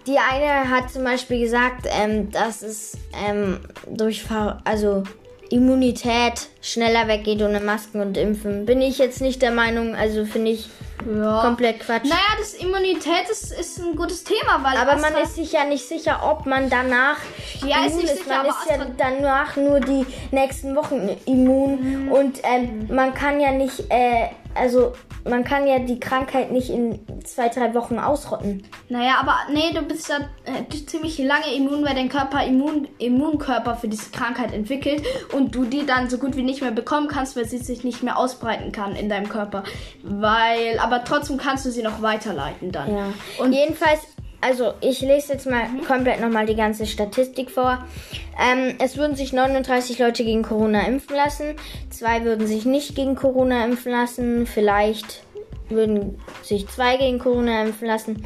die 0.07 0.19
eine 0.19 0.69
hat 0.69 0.91
zum 0.91 1.05
Beispiel 1.05 1.41
gesagt, 1.41 1.87
ähm, 1.89 2.31
dass 2.31 2.63
es 2.63 2.99
ähm, 3.27 3.61
durch 3.89 4.25
also 4.65 5.05
Immunität 5.51 6.49
schneller 6.61 7.09
weggeht 7.09 7.43
ohne 7.43 7.61
Masken 7.61 8.01
und 8.01 8.17
Impfen. 8.17 8.67
Bin 8.67 8.83
ich 8.83 8.99
jetzt 8.99 9.21
nicht 9.21 9.41
der 9.43 9.51
Meinung, 9.51 9.95
also 9.95 10.25
finde 10.25 10.51
ich 10.53 10.69
Ja. 11.11 11.41
komplett 11.41 11.81
Quatsch. 11.81 12.05
Naja, 12.05 12.17
das 12.39 12.53
Immunität 12.55 13.29
ist, 13.31 13.53
ist 13.59 13.79
ein 13.79 13.97
gutes 13.97 14.23
Thema, 14.25 14.61
weil. 14.63 14.77
Aber 14.77 14.97
man 15.01 15.15
Astra- 15.15 15.23
ist 15.23 15.35
sich 15.37 15.53
ja 15.53 15.65
nicht 15.65 15.89
sicher, 15.89 16.21
ob 16.31 16.45
man 16.45 16.69
danach 16.69 17.17
Ja, 17.67 17.85
ist 17.87 17.93
immun 17.93 18.03
nicht 18.03 18.13
ist. 18.13 18.19
sicher, 18.25 18.37
man 18.37 18.47
ist 18.47 18.69
ja 18.69 18.87
danach 18.99 19.57
nur 19.57 19.81
die 19.81 20.05
nächsten 20.31 20.77
Wochen 20.77 21.09
immun. 21.25 22.05
Mhm. 22.07 22.13
Und 22.13 22.41
ähm, 22.43 22.87
man 22.95 23.15
kann 23.15 23.41
ja 23.41 23.51
nicht, 23.53 23.85
äh, 23.89 24.29
also 24.55 24.93
man 25.29 25.45
kann 25.45 25.67
ja 25.67 25.79
die 25.79 26.01
Krankheit 26.01 26.51
nicht 26.51 26.71
in 26.71 26.99
zwei, 27.25 27.49
drei 27.51 27.75
Wochen 27.75 27.99
ausrotten. 27.99 28.65
Naja, 28.89 29.17
aber 29.21 29.37
nee, 29.53 29.73
du 29.75 29.83
bist 29.83 30.09
ja 30.09 30.17
äh, 30.45 30.87
ziemlich 30.87 31.19
lange 31.19 31.55
immun, 31.55 31.85
weil 31.85 31.95
dein 31.95 32.09
Körper 32.09 32.43
Immun, 32.45 32.89
Immunkörper 32.99 33.77
für 33.77 33.89
diese 33.89 34.11
Krankheit 34.11 34.53
entwickelt 34.55 35.03
und 35.33 35.55
du 35.55 35.65
die 35.65 35.85
dann 35.87 36.09
so 36.11 36.17
gut 36.19 36.37
wie 36.37 36.43
nicht 36.51 36.61
mehr 36.61 36.73
bekommen 36.73 37.09
kannst, 37.09 37.37
weil 37.37 37.47
sie 37.47 37.59
sich 37.59 37.85
nicht 37.85 38.03
mehr 38.03 38.19
ausbreiten 38.19 38.73
kann 38.73 38.97
in 38.97 39.09
deinem 39.09 39.29
Körper. 39.29 39.65
Weil, 40.03 40.79
aber 40.79 41.05
trotzdem 41.05 41.39
kannst 41.39 41.65
du 41.65 41.71
sie 41.71 41.83
noch 41.83 42.03
weiterleiten 42.03 42.73
dann. 42.73 42.95
Ja. 42.95 43.07
Und 43.39 43.53
jedenfalls, 43.53 44.01
also 44.41 44.75
ich 44.81 45.01
lese 45.01 45.35
jetzt 45.35 45.47
mal 45.47 45.67
komplett 45.87 46.21
nochmal 46.21 46.47
die 46.47 46.57
ganze 46.57 46.87
Statistik 46.87 47.51
vor. 47.51 47.85
Ähm, 48.39 48.75
es 48.79 48.97
würden 48.97 49.17
sich 49.17 49.33
39 49.33 49.99
Leute 49.99 50.25
gegen 50.25 50.43
Corona 50.43 50.87
impfen 50.87 51.17
lassen. 51.17 51.57
Zwei 51.91 52.25
würden 52.25 52.47
sich 52.47 52.65
nicht 52.65 52.95
gegen 52.95 53.17
Corona 53.17 53.65
impfen 53.65 53.93
lassen. 53.93 54.47
Vielleicht 54.47 55.23
würden 55.71 56.19
sich 56.43 56.69
zwei 56.69 56.97
gegen 56.97 57.19
Corona 57.19 57.63
impfen 57.63 57.87
lassen. 57.87 58.25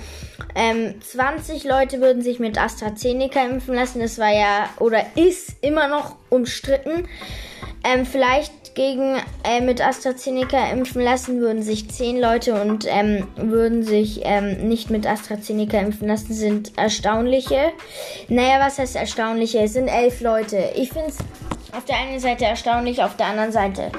Ähm, 0.54 1.00
20 1.00 1.64
Leute 1.64 2.00
würden 2.00 2.22
sich 2.22 2.38
mit 2.38 2.58
AstraZeneca 2.58 3.44
impfen 3.44 3.74
lassen. 3.74 4.00
Das 4.00 4.18
war 4.18 4.32
ja 4.32 4.68
oder 4.78 5.04
ist 5.14 5.56
immer 5.62 5.88
noch 5.88 6.16
umstritten. 6.30 7.08
Ähm, 7.84 8.06
vielleicht 8.06 8.74
gegen 8.74 9.16
äh, 9.44 9.60
mit 9.60 9.84
AstraZeneca 9.86 10.70
impfen 10.70 11.02
lassen 11.02 11.40
würden 11.40 11.62
sich 11.62 11.90
zehn 11.90 12.20
Leute 12.20 12.60
und 12.60 12.86
ähm, 12.88 13.26
würden 13.36 13.82
sich 13.82 14.22
ähm, 14.24 14.68
nicht 14.68 14.90
mit 14.90 15.06
AstraZeneca 15.06 15.78
impfen 15.78 16.08
lassen, 16.08 16.32
sind 16.32 16.76
erstaunliche. 16.76 17.72
Naja, 18.28 18.58
was 18.60 18.78
heißt 18.78 18.96
erstaunliche? 18.96 19.60
Es 19.60 19.74
sind 19.74 19.88
elf 19.88 20.20
Leute. 20.20 20.72
Ich 20.76 20.92
finde 20.92 21.10
es 21.10 21.18
auf 21.72 21.84
der 21.84 21.96
einen 21.96 22.20
Seite 22.20 22.46
erstaunlich, 22.46 23.02
auf 23.02 23.16
der 23.16 23.26
anderen 23.26 23.52
Seite 23.52 23.90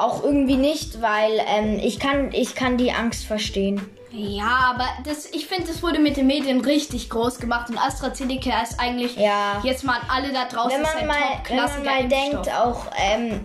auch 0.00 0.22
irgendwie 0.24 0.56
nicht, 0.56 1.00
weil 1.02 1.32
ähm, 1.46 1.78
ich, 1.82 1.98
kann, 1.98 2.32
ich 2.32 2.54
kann 2.54 2.76
die 2.76 2.92
Angst 2.92 3.24
verstehen. 3.26 3.80
Ja, 4.12 4.72
aber 4.74 4.86
das, 5.04 5.26
ich 5.32 5.46
finde, 5.46 5.68
das 5.68 5.84
wurde 5.84 6.00
mit 6.00 6.16
den 6.16 6.26
Medien 6.26 6.60
richtig 6.62 7.10
groß 7.10 7.38
gemacht 7.38 7.70
und 7.70 7.78
AstraZeneca 7.78 8.60
ist 8.62 8.80
eigentlich 8.80 9.16
Ja. 9.16 9.60
jetzt 9.62 9.84
mal 9.84 9.98
alle 10.08 10.32
da 10.32 10.46
draußen 10.46 10.72
Wenn 10.72 10.82
ist 10.82 10.94
man 10.94 11.02
ein 11.02 11.06
mal, 11.06 11.16
wenn 11.48 11.56
man 11.56 11.84
mal 11.84 12.00
Impfstoff. 12.00 12.32
denkt, 12.32 12.54
auch, 12.58 12.86
ähm, 12.98 13.40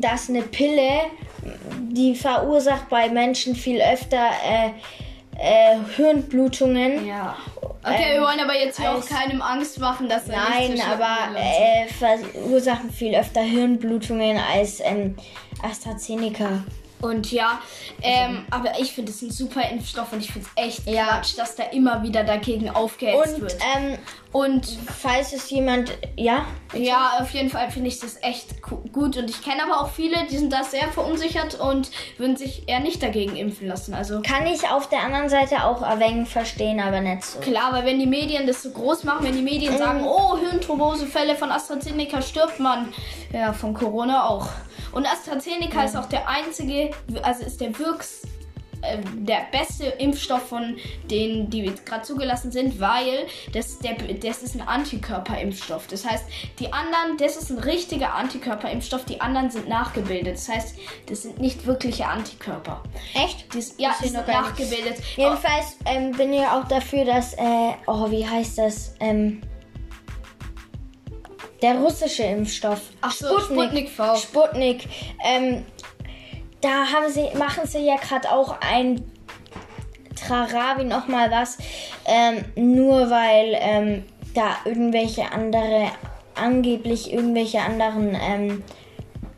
dass 0.00 0.28
eine 0.28 0.42
Pille, 0.42 0.90
die 1.90 2.14
verursacht 2.14 2.90
bei 2.90 3.08
Menschen 3.08 3.56
viel 3.56 3.80
öfter 3.80 4.28
äh, 4.46 4.70
äh, 5.38 5.76
Hirnblutungen. 5.96 7.06
Ja. 7.06 7.34
Okay, 7.82 8.10
Ähm, 8.10 8.20
wir 8.20 8.26
wollen 8.26 8.40
aber 8.40 8.54
jetzt 8.54 8.78
hier 8.78 8.92
auch 8.92 9.06
keinem 9.06 9.40
Angst 9.40 9.78
machen, 9.78 10.06
dass 10.06 10.28
er 10.28 10.36
Nein, 10.36 10.78
aber 10.92 11.38
äh, 11.38 11.86
verursachen 11.88 12.90
viel 12.92 13.14
öfter 13.14 13.40
Hirnblutungen 13.40 14.38
als 14.52 14.80
ähm, 14.80 15.16
AstraZeneca. 15.64 16.62
Und 17.00 17.32
ja, 17.32 17.60
ähm, 18.02 18.44
aber 18.50 18.78
ich 18.78 18.92
finde 18.92 19.10
es 19.10 19.22
ein 19.22 19.30
super 19.30 19.62
Impfstoff 19.70 20.12
und 20.12 20.20
ich 20.20 20.30
finde 20.32 20.46
es 20.54 20.62
echt 20.62 20.86
Ja. 20.86 21.06
Quatsch, 21.06 21.38
dass 21.38 21.56
da 21.56 21.62
immer 21.64 22.02
wieder 22.02 22.24
dagegen 22.24 22.68
aufgehetzt 22.68 23.34
Und 23.36 23.40
wird. 23.40 23.56
ähm, 23.74 23.98
Und 24.32 24.78
falls 24.96 25.32
es 25.32 25.50
jemand, 25.50 25.92
ja, 26.16 26.44
ja, 26.72 27.18
auf 27.20 27.30
jeden 27.30 27.50
Fall 27.50 27.68
finde 27.70 27.88
ich 27.88 27.98
das 27.98 28.16
echt 28.22 28.62
gu- 28.62 28.76
gut. 28.92 29.16
Und 29.16 29.28
ich 29.28 29.42
kenne 29.42 29.64
aber 29.64 29.80
auch 29.80 29.90
viele, 29.90 30.16
die 30.30 30.36
sind 30.38 30.52
da 30.52 30.62
sehr 30.62 30.86
verunsichert 30.92 31.58
und 31.58 31.90
würden 32.16 32.36
sich 32.36 32.68
eher 32.68 32.78
nicht 32.78 33.02
dagegen 33.02 33.34
impfen 33.34 33.66
lassen. 33.66 33.92
Also 33.92 34.22
kann 34.22 34.46
ich 34.46 34.68
auf 34.68 34.88
der 34.88 35.00
anderen 35.02 35.28
Seite 35.28 35.64
auch 35.64 35.82
wenig 35.98 36.28
verstehen, 36.28 36.78
aber 36.78 37.00
nicht 37.00 37.24
so. 37.24 37.40
klar, 37.40 37.72
weil 37.72 37.84
wenn 37.84 37.98
die 37.98 38.06
Medien 38.06 38.46
das 38.46 38.62
so 38.62 38.70
groß 38.70 39.02
machen, 39.02 39.26
wenn 39.26 39.34
die. 39.34 39.42
Medien 39.42 39.76
sagen, 39.76 40.04
oh, 40.06 40.38
Hirnthrombosefälle 40.38 41.34
von 41.34 41.50
AstraZeneca 41.50 42.22
stirbt 42.22 42.60
man, 42.60 42.92
ja, 43.32 43.52
von 43.52 43.74
Corona 43.74 44.28
auch. 44.28 44.46
Und 44.92 45.06
AstraZeneca 45.10 45.82
ist 45.82 45.96
auch 45.96 46.06
der 46.06 46.28
einzige, 46.28 46.90
also 47.22 47.44
ist 47.44 47.60
der 47.60 47.76
Wirks 47.78 48.22
ähm, 48.24 48.29
der 49.14 49.46
beste 49.52 49.84
Impfstoff 49.84 50.48
von 50.48 50.76
denen, 51.10 51.50
die 51.50 51.70
gerade 51.84 52.02
zugelassen 52.02 52.50
sind, 52.50 52.80
weil 52.80 53.26
das, 53.52 53.78
der, 53.78 53.94
das 53.94 54.42
ist 54.42 54.54
ein 54.54 54.62
Antikörperimpfstoff. 54.66 55.86
Das 55.86 56.04
heißt, 56.06 56.24
die 56.58 56.72
anderen, 56.72 57.16
das 57.18 57.36
ist 57.36 57.50
ein 57.50 57.58
richtiger 57.58 58.14
Antikörperimpfstoff, 58.14 59.04
die 59.04 59.20
anderen 59.20 59.50
sind 59.50 59.68
nachgebildet. 59.68 60.34
Das 60.36 60.48
heißt, 60.48 60.76
das 61.06 61.22
sind 61.22 61.38
nicht 61.40 61.66
wirkliche 61.66 62.06
Antikörper. 62.06 62.82
Echt? 63.14 63.54
Das, 63.54 63.74
ja, 63.78 63.90
Das 63.90 64.06
ist 64.06 64.14
noch 64.14 64.24
sind 64.24 64.32
gar 64.32 64.42
nicht. 64.42 64.60
nachgebildet. 64.60 65.04
Jedenfalls 65.16 65.76
ähm, 65.84 66.12
bin 66.12 66.32
ich 66.32 66.40
auch 66.46 66.66
dafür, 66.68 67.04
dass, 67.04 67.34
äh, 67.34 67.72
oh, 67.86 68.10
wie 68.10 68.26
heißt 68.26 68.58
das? 68.58 68.94
Ähm, 69.00 69.42
der 71.62 71.74
russische 71.74 72.22
Impfstoff. 72.22 72.80
Ach 73.02 73.12
so, 73.12 73.38
Sputnik 73.40 73.90
V. 73.90 74.16
Sputnik. 74.16 74.84
Ähm, 75.22 75.64
da 76.60 76.86
haben 76.92 77.10
sie, 77.10 77.28
machen 77.36 77.66
sie 77.66 77.86
ja 77.86 77.96
gerade 77.96 78.30
auch 78.30 78.56
ein 78.60 79.02
Trarabi 80.16 80.84
noch 80.84 81.08
mal 81.08 81.30
was, 81.30 81.58
ähm, 82.04 82.44
nur 82.56 83.10
weil 83.10 83.56
ähm, 83.58 84.04
da 84.34 84.56
irgendwelche 84.64 85.32
andere, 85.32 85.90
angeblich 86.34 87.12
irgendwelche 87.12 87.60
anderen, 87.60 88.16
ähm, 88.20 88.62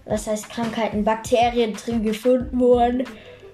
was 0.05 0.26
heißt 0.26 0.50
Krankheiten, 0.50 1.05
Bakterien 1.05 1.75
drin 1.75 2.02
gefunden 2.02 2.59
wurden. 2.59 3.05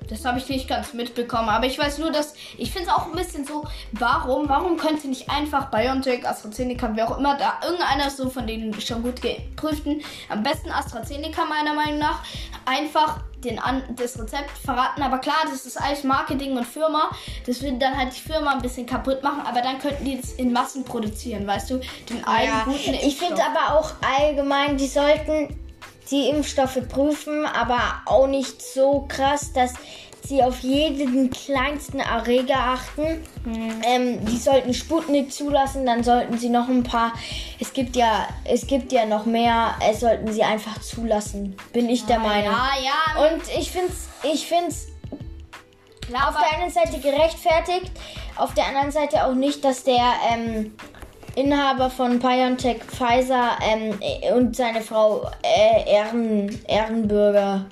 Das 0.09 0.25
habe 0.25 0.39
ich 0.39 0.49
nicht 0.49 0.69
ganz 0.69 0.93
mitbekommen, 0.93 1.49
aber 1.49 1.67
ich 1.67 1.79
weiß 1.79 1.99
nur, 1.99 2.11
dass 2.11 2.35
ich 2.57 2.73
finde 2.73 2.89
es 2.89 2.95
auch 2.95 3.07
ein 3.07 3.13
bisschen 3.13 3.45
so, 3.45 3.65
warum, 3.93 4.49
warum 4.49 4.77
könnte 4.77 5.09
nicht 5.09 5.31
einfach 5.31 5.71
BioNTech, 5.71 6.27
AstraZeneca, 6.27 6.91
wer 6.95 7.11
auch 7.11 7.19
immer 7.19 7.37
da, 7.37 7.61
irgendeiner 7.63 8.11
so 8.11 8.31
von 8.31 8.47
den 8.47 8.79
schon 8.81 9.03
gut 9.03 9.21
geprüften, 9.21 10.03
am 10.29 10.43
besten 10.43 10.71
AstraZeneca 10.71 11.45
meiner 11.45 11.75
Meinung 11.75 11.99
nach, 11.99 12.23
einfach 12.65 13.21
den 13.45 13.59
an, 13.59 13.83
das 13.97 14.19
Rezept 14.19 14.51
verraten. 14.51 15.03
Aber 15.03 15.19
klar, 15.19 15.37
das 15.45 15.65
ist 15.65 15.81
alles 15.81 16.05
Marketing 16.05 16.57
und 16.57 16.67
Firma, 16.67 17.11
das 17.47 17.63
würde 17.63 17.79
dann 17.79 17.97
halt 17.97 18.15
die 18.17 18.21
Firma 18.21 18.53
ein 18.53 18.63
bisschen 18.63 18.87
kaputt 18.87 19.23
machen, 19.23 19.43
aber 19.47 19.61
dann 19.63 19.79
könnten 19.79 20.05
die 20.05 20.21
das 20.21 20.33
in 20.33 20.53
Massen 20.53 20.85
produzieren, 20.85 21.47
weißt 21.47 21.71
du, 21.71 21.81
den 22.09 22.25
einen 22.25 22.49
Ja, 22.49 22.65
guten 22.65 22.95
ich 22.95 23.17
finde 23.17 23.43
aber 23.45 23.79
auch 23.79 23.93
allgemein, 24.19 24.77
die 24.77 24.87
sollten 24.87 25.68
die 26.11 26.29
Impfstoffe 26.29 26.81
prüfen, 26.89 27.45
aber 27.47 27.81
auch 28.07 28.27
nicht 28.27 28.63
so 28.63 29.07
krass, 29.09 29.53
dass 29.53 29.75
sie 30.25 30.43
auf 30.43 30.61
jeden 30.61 31.31
kleinsten 31.31 32.01
Erreger 32.01 32.59
achten. 32.59 33.25
Ähm, 33.85 34.25
die 34.27 34.37
sollten 34.37 34.75
Sputnik 34.75 35.33
zulassen, 35.33 35.87
dann 35.87 36.05
sollten 36.05 36.39
sie 36.39 36.51
noch 36.51 36.69
ein 36.69 36.83
paar. 36.83 37.13
Es 37.59 37.73
gibt 37.73 37.97
ja, 37.97 38.29
es 38.45 38.67
gibt 38.67 38.93
ja 38.93 39.07
noch 39.07 39.27
mehr. 39.27 39.75
Es 39.89 40.01
sollten 40.01 40.31
sie 40.33 40.43
einfach 40.43 40.81
zulassen, 40.81 41.57
bin 41.73 41.89
ich 41.89 42.05
der 42.05 42.19
Meinung. 42.19 42.53
ja, 42.53 42.71
ja, 42.83 43.31
Und 43.31 43.43
ich 43.59 43.71
find's, 43.71 44.09
ich 44.23 44.47
find's 44.47 44.89
klar, 46.07 46.29
auf 46.29 46.37
der 46.37 46.59
einen 46.59 46.71
Seite 46.71 46.99
gerechtfertigt, 47.01 47.93
auf 48.37 48.55
der 48.55 48.67
anderen 48.67 48.91
Seite 48.91 49.25
auch 49.25 49.35
nicht, 49.35 49.65
dass 49.65 49.85
der 49.85 50.13
ähm, 50.31 50.75
Inhaber 51.39 51.89
von 51.91 52.19
BioNTech 52.19 52.83
Pfizer 52.85 53.59
ähm, 53.63 53.99
äh, 54.01 54.33
und 54.33 54.57
seine 54.57 54.81
Frau 54.81 55.31
äh, 55.43 55.91
Ehren, 55.91 56.61
Ehrenbürger 56.67 57.67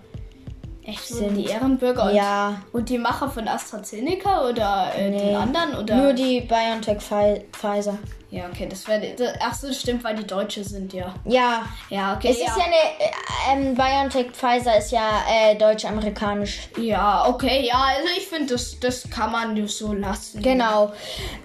Echt, 0.84 1.04
sind. 1.06 1.18
sind 1.18 1.34
die 1.36 1.46
Ehrenbürger 1.46 2.04
und, 2.04 2.14
Ja. 2.14 2.62
und 2.72 2.88
die 2.88 2.98
Macher 2.98 3.28
von 3.28 3.48
AstraZeneca 3.48 4.48
oder 4.48 4.92
äh, 4.96 5.10
Nee. 5.10 5.18
den 5.18 5.34
anderen? 5.36 5.74
Oder? 5.76 5.96
Nur 5.96 6.12
die 6.12 6.42
BioNTech 6.42 6.98
Pfi- 6.98 7.42
Pfizer. 7.52 7.98
Ja, 8.30 8.44
okay, 8.52 8.66
das 8.68 8.86
wäre. 8.88 9.14
Ach 9.40 9.54
so, 9.54 9.72
stimmt, 9.72 10.02
weil 10.04 10.16
die 10.16 10.26
Deutsche 10.26 10.62
sind, 10.62 10.92
ja. 10.92 11.14
Ja. 11.24 11.62
Ja, 11.90 12.14
okay. 12.14 12.28
Es 12.30 12.38
ist 12.38 12.46
ja 12.46 12.54
eine, 12.54 13.60
äh, 13.64 13.68
ähm, 13.68 13.74
BioNTech 13.74 14.32
Pfizer 14.32 14.76
ist 14.78 14.90
ja 14.92 15.22
äh, 15.28 15.54
deutsch-amerikanisch. 15.56 16.68
Ja, 16.76 17.26
okay, 17.28 17.64
ja, 17.66 17.74
also 17.96 18.08
ich 18.16 18.26
finde, 18.26 18.52
das, 18.54 18.78
das 18.80 19.08
kann 19.10 19.32
man 19.32 19.56
ja 19.56 19.66
so 19.66 19.92
lassen. 19.92 20.42
Genau. 20.42 20.92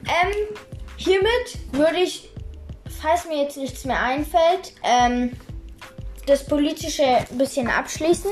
Ähm, 0.06 0.56
hiermit 1.04 1.58
würde 1.72 2.00
ich, 2.00 2.30
falls 3.02 3.26
mir 3.28 3.44
jetzt 3.44 3.58
nichts 3.58 3.86
mehr 3.86 4.02
einfällt, 4.02 4.74
ähm, 4.84 5.32
das 6.28 6.46
Politische 6.46 7.04
ein 7.04 7.38
bisschen 7.38 7.68
abschließen 7.68 8.32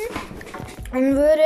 und 0.94 1.16
würde 1.16 1.44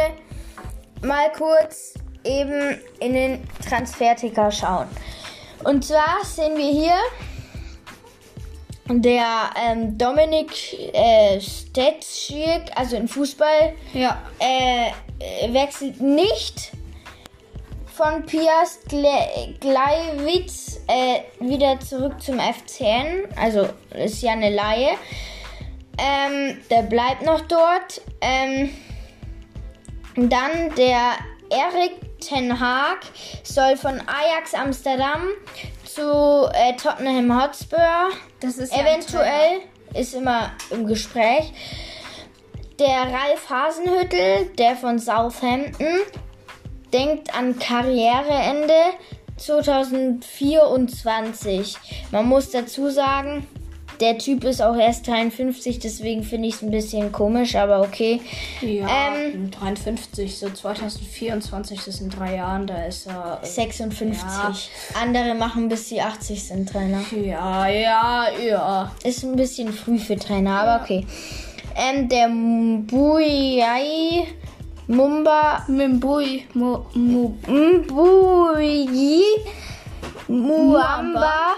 mal 1.02 1.32
kurz 1.32 1.94
eben 2.26 2.80
in 3.00 3.14
den 3.14 3.48
Transferticker 3.68 4.52
schauen. 4.52 4.88
Und 5.64 5.86
zwar 5.86 6.24
sehen 6.24 6.58
wir 6.58 6.72
hier 6.72 6.98
der 8.90 9.50
ähm, 9.56 9.98
Dominik 9.98 10.52
äh, 10.94 11.40
Stetschik, 11.40 12.72
also 12.76 12.98
im 12.98 13.08
Fußball, 13.08 13.74
Ja. 13.94 14.22
äh, 14.40 14.90
äh, 15.20 15.54
wechselt 15.54 16.02
nicht 16.02 16.72
von 17.94 18.26
Piast 18.26 18.90
Gle 18.90 19.56
Gleiwitz 19.60 20.80
äh, 20.88 21.22
wieder 21.40 21.80
zurück 21.80 22.20
zum 22.22 22.40
FCN. 22.40 23.28
Also 23.36 23.70
ist 23.94 24.22
ja 24.22 24.32
eine 24.32 24.50
Laie. 24.50 24.96
Ähm, 26.00 26.58
der 26.72 26.84
bleibt 26.84 27.24
noch 27.24 27.42
dort. 27.42 28.02
Ähm, 28.22 28.72
dann 30.16 30.74
der 30.76 31.14
Erik 31.52 32.20
Ten 32.20 32.60
Haag 32.60 33.02
soll 33.44 33.78
von 33.78 34.02
Ajax 34.08 34.56
Amsterdam 34.56 35.28
zu 35.86 36.50
äh, 36.54 36.76
Tottenham 36.76 37.40
Hotspur. 37.40 38.10
Das 38.40 38.58
ist 38.58 38.76
ja. 38.76 38.82
Eventuell 38.82 39.62
ist 39.94 40.16
immer 40.16 40.52
im 40.72 40.88
Gespräch. 40.88 41.54
Der 42.80 43.04
Ralf 43.04 43.50
Hasenhüttel, 43.50 44.48
der 44.58 44.76
von 44.76 44.98
Southampton, 44.98 46.00
denkt 46.94 47.36
an 47.36 47.60
Karriereende 47.60 48.74
2024. 49.38 51.76
Man 52.12 52.28
muss 52.28 52.52
dazu 52.52 52.90
sagen, 52.90 53.48
der 54.00 54.18
Typ 54.18 54.44
ist 54.44 54.60
auch 54.62 54.76
erst 54.76 55.08
53, 55.08 55.78
deswegen 55.80 56.24
finde 56.24 56.48
ich 56.48 56.56
es 56.56 56.62
ein 56.64 56.72
bisschen 56.72 57.12
komisch, 57.12 57.56
aber 57.56 57.82
okay. 57.82 58.22
Ja, 58.62 58.88
Ähm, 59.16 59.52
53, 59.52 60.36
so 60.38 60.50
2024, 60.50 61.80
das 61.86 61.98
sind 61.98 62.18
drei 62.18 62.36
Jahren, 62.36 62.66
da 62.68 62.86
ist 62.86 63.08
er. 63.08 63.40
äh, 63.44 63.46
56. 63.46 64.70
Andere 65.00 65.36
machen 65.36 65.70
bis 65.70 65.90
sie 65.90 66.02
80 66.02 66.44
sind 66.44 66.70
Trainer. 66.70 67.02
Ja, 67.12 67.68
ja, 67.68 68.26
ja. 68.46 68.92
Ist 69.04 69.24
ein 69.24 69.36
bisschen 69.36 69.72
früh 69.72 70.00
für 70.00 70.18
Trainer, 70.18 70.60
aber 70.62 70.84
okay. 70.84 71.06
Ähm, 71.76 72.08
der 72.10 72.28
Mbuyai 72.30 74.26
Mumba 74.88 75.64
Mimbui, 75.68 76.46
Mu, 76.54 76.80
Mu, 76.94 77.34
Mbuyi 77.48 79.24
Muamba 80.28 81.56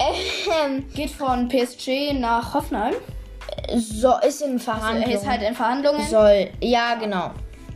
ähm, 0.00 0.84
geht 0.94 1.10
von 1.10 1.48
PSG 1.48 2.12
nach 2.14 2.54
Hoffenheim. 2.54 2.94
so, 3.76 4.14
ist 4.26 4.42
in 4.42 4.54
Er 4.54 4.60
Verhandlungen. 4.60 5.10
ist 5.10 5.26
halt 5.26 5.42
in 5.42 5.54
Verhandlungen. 5.54 6.06
soll, 6.08 6.50
ja 6.60 6.94
genau. 6.94 7.30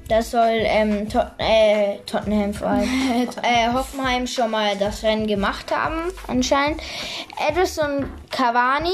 Das 0.09 0.31
soll 0.31 0.61
ähm, 0.63 1.09
Tot 1.09 1.27
äh, 1.39 1.99
Tottenham 2.07 2.55
vor 2.55 2.69
allem. 2.69 2.89
äh, 3.43 3.73
Hoffenheim 3.73 4.27
schon 4.27 4.51
mal 4.53 4.77
das 4.77 5.03
Rennen 5.03 5.27
gemacht 5.27 5.75
haben, 5.75 6.13
anscheinend. 6.29 6.81
Edison 7.49 8.09
Cavani 8.31 8.91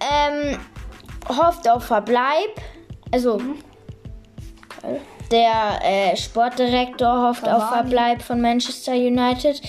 ähm, 0.00 0.58
hofft 1.28 1.68
auf 1.68 1.84
Verbleib. 1.84 2.50
Also, 3.12 3.40
der 5.30 5.80
äh, 5.82 6.16
Sportdirektor 6.16 7.28
hofft 7.28 7.44
auf 7.44 7.60
Cavani. 7.60 7.90
Verbleib 7.90 8.22
von 8.22 8.40
Manchester 8.40 8.92
United. 8.92 9.60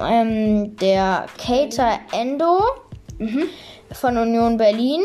Ähm, 0.00 0.76
der 0.76 1.26
Cater 1.38 1.98
Endo 2.12 2.60
von 3.92 4.16
Union 4.16 4.56
Berlin. 4.56 5.02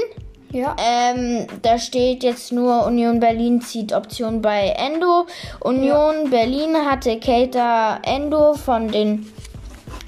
Ja. 0.51 0.75
Ähm, 0.79 1.47
da 1.63 1.79
steht 1.79 2.23
jetzt 2.23 2.51
nur 2.51 2.85
Union 2.85 3.19
Berlin 3.19 3.59
zieht 3.61 3.91
Option 3.91 4.41
bei 4.41 4.67
Endo. 4.77 5.25
Union 5.61 6.29
Berlin 6.29 6.75
hatte 6.75 7.19
Keita 7.19 7.99
Endo 8.03 8.53
von 8.53 8.87
den 8.87 9.31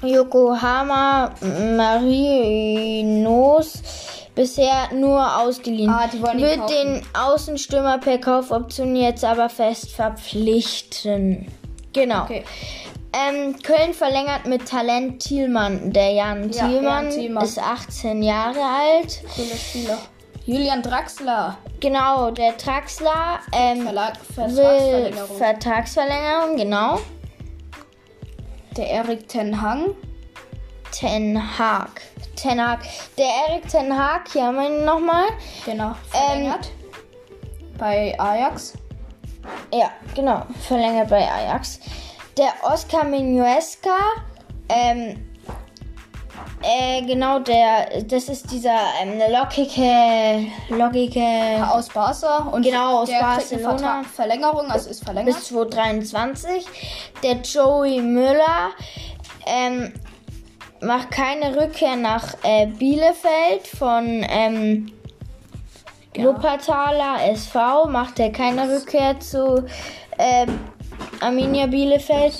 Yokohama 0.02 1.32
Marinos 1.76 3.82
Bisher 4.36 4.92
nur 4.94 5.38
ausgeliehen. 5.40 5.90
Ah, 5.90 6.06
die 6.12 6.22
wollen 6.22 6.38
Wird 6.40 6.58
kaufen. 6.58 6.74
den 6.74 7.02
Außenstürmer 7.14 7.98
per 7.98 8.18
Kaufoption 8.18 8.94
jetzt 8.94 9.24
aber 9.24 9.48
fest 9.48 9.90
verpflichten. 9.90 11.48
Genau. 11.92 12.22
Okay. 12.24 12.44
Ähm, 13.12 13.56
Köln 13.62 13.94
verlängert 13.94 14.44
mit 14.46 14.68
Talent 14.68 15.22
Thielmann. 15.22 15.90
Der 15.92 16.12
Jan 16.12 16.50
Ja, 16.52 16.68
Thielmann, 16.68 17.04
Jan 17.06 17.10
Thielmann. 17.10 17.44
ist 17.44 17.58
18 17.58 18.22
Jahre 18.22 18.60
alt. 18.62 19.22
Cooler 19.34 19.56
Spieler. 19.56 19.98
Julian 20.44 20.82
Draxler. 20.82 21.56
Genau, 21.80 22.30
der 22.30 22.56
Traxler 22.56 23.40
ähm, 23.52 23.82
Verlag, 23.82 24.16
Vertragsverlängerung. 24.34 25.36
Vertragsverlängerung, 25.38 26.56
genau. 26.56 27.00
Der 28.76 28.88
Erik 28.90 29.26
Ten 29.28 29.60
Hang. 29.60 29.86
Ten 30.98 31.36
Hag. 31.58 32.00
Ten 32.36 32.58
Hag. 32.58 32.78
Der 33.18 33.26
Erik 33.48 33.68
Ten 33.68 33.92
Hag, 33.96 34.30
hier 34.32 34.44
haben 34.44 34.56
wir 34.56 34.66
ihn 34.66 34.84
nochmal. 34.84 35.24
Genau. 35.66 35.88
Ähm, 35.88 35.94
Verlängert. 36.12 36.70
bei 37.78 38.14
Ajax. 38.18 38.72
Ja, 39.72 39.90
genau, 40.14 40.42
verlängert 40.66 41.10
bei 41.10 41.30
Ajax. 41.30 41.80
Der 42.38 42.48
Oscar 42.62 43.04
Minuesca, 43.04 43.90
ähm, 44.70 45.26
äh, 46.62 47.02
genau, 47.02 47.38
der, 47.40 48.02
das 48.04 48.28
ist 48.28 48.50
dieser 48.50 48.78
ähm, 49.00 49.20
lockige, 49.30 50.46
lockige 50.70 51.66
Aus 51.70 51.88
Barca. 51.90 52.38
Und 52.50 52.62
Genau, 52.62 53.02
aus 53.02 53.08
der 53.10 53.20
Barcelona. 53.20 54.02
Verlängerung, 54.02 54.70
also 54.70 54.88
ist 54.90 55.04
verlängert. 55.04 55.34
bis 55.36 55.44
2023. 55.48 56.66
Der 57.22 57.34
Joey 57.42 58.00
Müller, 58.00 58.70
ähm, 59.46 59.92
macht 60.80 61.10
keine 61.10 61.56
Rückkehr 61.56 61.96
nach 61.96 62.34
äh, 62.42 62.66
Bielefeld 62.66 63.66
von 63.66 64.24
ähm, 64.28 64.92
Wuppertaler 66.14 67.30
SV, 67.32 67.86
macht 67.88 68.18
er 68.18 68.32
keine 68.32 68.68
Rückkehr 68.74 69.18
zu 69.20 69.66
ähm, 70.18 70.58
Arminia 71.20 71.66
Bielefeld, 71.66 72.34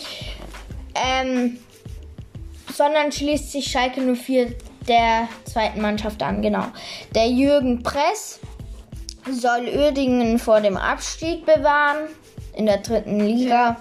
ähm, 0.94 1.58
sondern 2.72 3.12
schließt 3.12 3.52
sich 3.52 3.70
Schalke 3.70 4.00
04 4.00 4.54
der 4.88 5.28
zweiten 5.44 5.80
Mannschaft 5.80 6.22
an, 6.22 6.42
genau. 6.42 6.66
Der 7.14 7.28
Jürgen 7.28 7.82
Press 7.82 8.40
soll 9.30 9.68
Uerdingen 9.68 10.38
vor 10.38 10.60
dem 10.60 10.76
Abstieg 10.76 11.44
bewahren 11.44 12.08
in 12.54 12.66
der 12.66 12.78
dritten 12.78 13.20
Liga. 13.20 13.76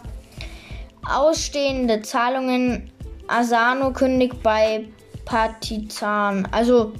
Ausstehende 1.07 2.01
Zahlungen 2.01 2.91
Asano 3.27 3.91
kündigt 3.91 4.41
bei 4.43 4.87
Partizan. 5.25 6.47
Also 6.51 6.93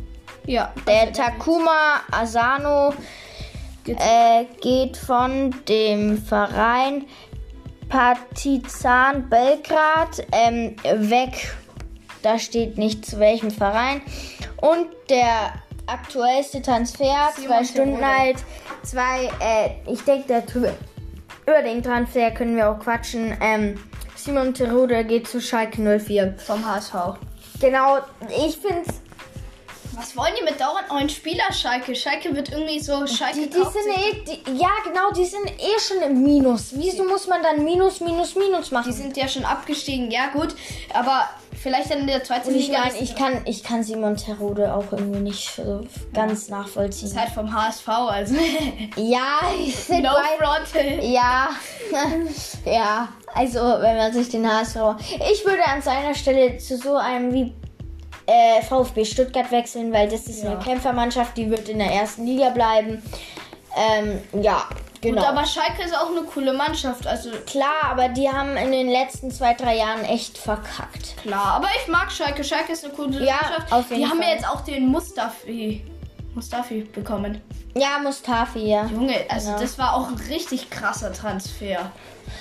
ja. 0.45 0.73
der 0.87 1.13
Takuma 1.13 2.01
Asano 2.11 2.93
äh, 3.85 4.45
geht 4.61 4.97
von 4.97 5.55
dem 5.67 6.17
Verein 6.17 7.05
Partizan 7.89 9.29
Belgrad 9.29 10.25
ähm, 10.31 10.75
weg. 10.83 11.55
Da 12.21 12.39
steht 12.39 12.77
nicht 12.77 13.05
zu 13.05 13.19
welchem 13.19 13.51
Verein. 13.51 14.01
Und 14.57 14.87
der 15.09 15.53
aktuellste 15.85 16.61
Transfer, 16.61 17.29
Simon 17.35 17.57
zwei 17.57 17.63
Stunden 17.63 17.97
Terodde. 17.97 18.19
alt, 18.19 18.37
zwei, 18.81 19.25
äh, 19.39 19.91
ich 19.91 20.01
denke, 20.01 20.43
über 21.45 21.61
den 21.61 21.83
Transfer 21.83 22.31
können 22.31 22.55
wir 22.55 22.71
auch 22.71 22.79
quatschen. 22.79 23.37
Ähm, 23.39 23.75
Simon 24.25 24.55
Terodde 24.55 25.03
geht 25.05 25.27
zu 25.27 25.39
Schalke 25.39 25.99
04. 25.99 26.33
Vom 26.39 26.65
HSV. 26.65 26.93
Genau, 27.61 27.99
ich 28.27 28.57
finde 28.57 28.83
Was 29.95 30.17
wollen 30.17 30.33
die 30.39 30.43
mit 30.43 30.59
dauernd 30.59 30.89
neuen 30.89 31.09
Spieler, 31.09 31.53
Schalke? 31.53 31.93
Schalke 31.93 32.35
wird 32.35 32.49
irgendwie 32.49 32.79
so. 32.79 33.05
Schalke 33.05 33.41
Die, 33.41 33.49
die 33.49 33.53
sind 33.53 33.87
eh, 33.95 34.23
die, 34.25 34.59
ja 34.59 34.71
genau, 34.83 35.11
die 35.15 35.25
sind 35.25 35.45
eh 35.47 35.79
schon 35.79 36.01
im 36.01 36.23
Minus. 36.23 36.71
Wieso 36.71 37.03
muss 37.03 37.27
man 37.27 37.43
dann 37.43 37.63
Minus, 37.63 37.99
Minus, 37.99 38.35
Minus 38.35 38.71
machen? 38.71 38.91
Die 38.91 38.97
sind 38.97 39.15
ja 39.15 39.27
schon 39.27 39.45
abgestiegen, 39.45 40.09
ja 40.09 40.29
gut. 40.33 40.55
Aber 40.91 41.29
vielleicht 41.61 41.91
dann 41.91 41.99
in 41.99 42.07
der 42.07 42.23
zweiten 42.23 42.49
ich 42.55 42.69
Liga. 42.69 42.79
meine, 42.79 42.97
ich 42.97 43.15
kann, 43.15 43.41
ich 43.45 43.63
kann 43.63 43.83
Simon 43.83 44.17
Terodde 44.17 44.73
auch 44.73 44.91
irgendwie 44.91 45.19
nicht 45.19 45.53
so 45.55 45.85
ganz 46.15 46.49
nachvollziehen. 46.49 47.09
ist 47.09 47.15
halt 47.17 47.29
vom 47.29 47.53
HSV, 47.53 47.87
also. 47.87 48.35
Ja, 48.95 49.41
ich 49.59 49.75
sind 49.75 50.01
no 50.03 50.09
bei, 50.73 50.99
ja, 51.03 51.49
ja. 52.65 53.09
Also 53.35 53.59
wenn 53.59 53.97
man 53.97 54.13
sich 54.13 54.29
den 54.29 54.49
HSV, 54.49 54.75
ich 55.31 55.45
würde 55.45 55.63
an 55.65 55.81
seiner 55.81 56.15
Stelle 56.15 56.57
zu 56.57 56.77
so 56.77 56.95
einem 56.95 57.33
wie 57.33 57.53
äh, 58.27 58.61
VfB 58.61 59.03
Stuttgart 59.05 59.51
wechseln, 59.51 59.91
weil 59.93 60.07
das 60.09 60.25
ist 60.27 60.43
Ja. 60.43 60.51
eine 60.51 60.59
Kämpfermannschaft, 60.59 61.35
die 61.37 61.49
wird 61.51 61.67
in 61.69 61.79
der 61.79 61.91
ersten 61.91 62.25
Liga 62.25 62.49
bleiben. 62.49 63.03
Ähm, 63.77 64.21
ja, 64.41 64.63
genau. 65.01 65.21
Gut, 65.21 65.29
aber 65.29 65.45
Schalke 65.45 65.83
ist 65.83 65.93
auch 65.95 66.09
eine 66.09 66.21
coole 66.23 66.53
Mannschaft, 66.53 67.05
also 67.05 67.29
Klar, 67.45 67.83
aber 67.91 68.07
die 68.07 68.29
haben 68.29 68.55
in 68.55 68.71
den 68.71 68.87
letzten 68.89 69.29
zwei, 69.31 69.53
drei 69.53 69.75
Jahren 69.77 70.05
echt 70.05 70.37
verkackt. 70.37 71.17
klar. 71.21 71.55
Aber 71.57 71.67
ich 71.81 71.87
mag 71.91 72.09
Schalke. 72.11 72.43
Schalke 72.43 72.71
ist 72.71 72.85
eine 72.85 72.93
coole 72.93 73.23
Ja, 73.23 73.35
Mannschaft. 73.41 73.71
auf 73.73 73.89
jeden 73.89 74.01
die 74.03 74.07
haben 74.09 74.17
Fall. 74.19 74.29
ja 74.29 74.33
jetzt 74.35 74.47
auch 74.47 74.61
den 74.61 74.87
Mustafi. 74.87 75.83
Mustafi 76.33 76.81
bekommen. 76.83 77.41
Ja, 77.77 77.99
Mustafi, 78.01 78.67
ja. 78.69 78.85
Junge, 78.85 79.15
also 79.27 79.47
Genau. 79.49 79.59
das 79.59 79.77
war 79.77 79.95
auch 79.95 80.07
ein 80.07 80.15
richtig 80.29 80.69
krasser 80.69 81.11
Transfer. 81.11 81.91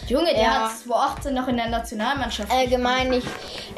Junge, 0.06 0.32
der 0.32 0.42
Ja. 0.42 0.50
hat 0.68 0.78
2018 0.78 1.34
noch 1.34 1.48
in 1.48 1.56
der 1.56 1.68
Nationalmannschaft. 1.68 2.52
Allgemein, 2.52 3.12
ich 3.12 3.24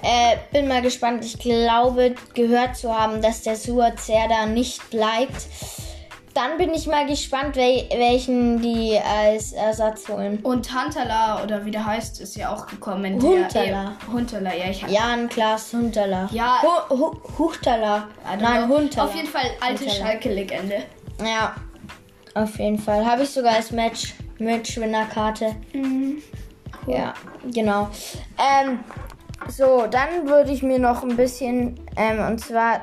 äh, 0.03 0.37
bin 0.53 0.69
mal 0.69 0.83
gespannt. 0.83 1.25
Ich 1.25 1.38
glaube, 1.38 2.14
gehört 2.35 2.77
zu 2.77 2.95
haben, 2.95 3.23
dass 3.23 3.40
der 3.42 3.57
Suazerda 3.57 4.45
nicht 4.47 4.90
bleibt. 4.90 5.47
Dann 6.35 6.59
bin 6.59 6.75
ich 6.75 6.87
mal 6.87 7.07
gespannt, 7.07 7.57
wel 7.57 7.88
welchen 7.97 8.61
die 8.61 8.99
als 9.01 9.53
Ersatz 9.53 10.07
holen. 10.09 10.40
Und 10.42 10.69
Huntala, 10.71 11.42
oder 11.42 11.64
wie 11.64 11.71
der 11.71 11.87
heißt, 11.87 12.21
ist 12.21 12.37
ja 12.37 12.53
auch 12.55 12.66
gekommen. 12.66 13.14
Huntala. 13.23 13.64
Der, 13.64 14.12
Huntala, 14.12 14.55
ja, 14.55 14.66
ich 14.69 14.83
Jan 14.83 15.31
Klaas 15.31 15.73
Huntala. 15.73 16.29
Ja. 16.33 16.61
Hu 16.61 16.95
Hu 16.95 17.16
Huchtala. 17.38 18.09
Nein. 18.38 18.69
Huntala. 18.69 19.09
Auf 19.09 19.14
jeden 19.14 19.29
Fall 19.29 19.47
alte. 19.66 19.88
Schalke-Legende. 19.88 20.83
Ja, 21.25 21.55
auf 22.35 22.59
jeden 22.59 22.79
Fall. 22.79 23.05
Habe 23.05 23.23
ich 23.23 23.31
sogar 23.31 23.55
als 23.55 23.71
Match 23.71 24.15
Matchwinner-Karte. 24.39 25.57
Ja, 26.87 27.15
genau. 27.53 27.89
Ähm, 28.39 28.81
so, 29.49 29.87
dann 29.87 30.29
würde 30.29 30.53
ich 30.53 30.63
mir 30.63 30.79
noch 30.79 31.03
ein 31.03 31.17
bisschen, 31.17 31.81
ähm, 31.97 32.21
und 32.27 32.39
zwar 32.41 32.83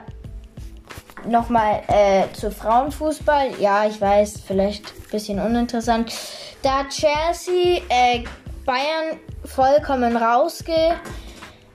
nochmal 1.27 1.83
äh, 1.87 2.23
zu 2.33 2.51
Frauenfußball. 2.51 3.59
Ja, 3.59 3.85
ich 3.85 4.01
weiß, 4.01 4.41
vielleicht 4.45 4.85
ein 4.87 5.09
bisschen 5.11 5.39
uninteressant. 5.39 6.13
Da 6.61 6.79
hat 6.79 6.89
Chelsea 6.89 7.81
äh, 7.89 8.23
Bayern 8.65 9.19
vollkommen 9.45 10.17
rausge 10.17 10.95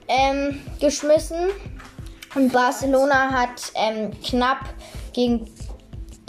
ähm. 0.07 0.59
Und 2.35 2.53
Barcelona 2.53 3.31
hat 3.31 3.71
ähm, 3.75 4.11
knapp 4.23 4.65
gegen 5.13 5.45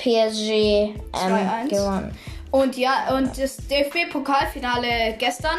PSG 0.00 0.50
ähm, 0.50 0.94
2-1. 1.14 1.68
gewonnen. 1.68 2.18
Und 2.50 2.76
ja, 2.76 3.14
und 3.16 3.38
das 3.38 3.58
DFB-Pokalfinale 3.58 5.16
gestern. 5.18 5.58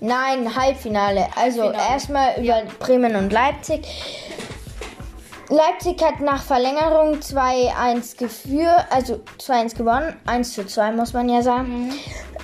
Nein, 0.00 0.54
Halbfinale. 0.54 1.28
Also 1.34 1.70
erstmal 1.70 2.38
über 2.42 2.62
Bremen 2.78 3.16
und 3.16 3.32
Leipzig. 3.32 3.86
Leipzig 5.48 6.02
hat 6.02 6.20
nach 6.20 6.42
Verlängerung 6.42 7.20
2-1 7.20 8.18
geführt, 8.18 8.86
also 8.90 9.20
2-1 9.38 9.76
gewonnen. 9.76 10.16
1 10.26 10.52
zu 10.54 10.66
2 10.66 10.92
muss 10.92 11.12
man 11.12 11.28
ja 11.28 11.42
sagen. 11.42 11.92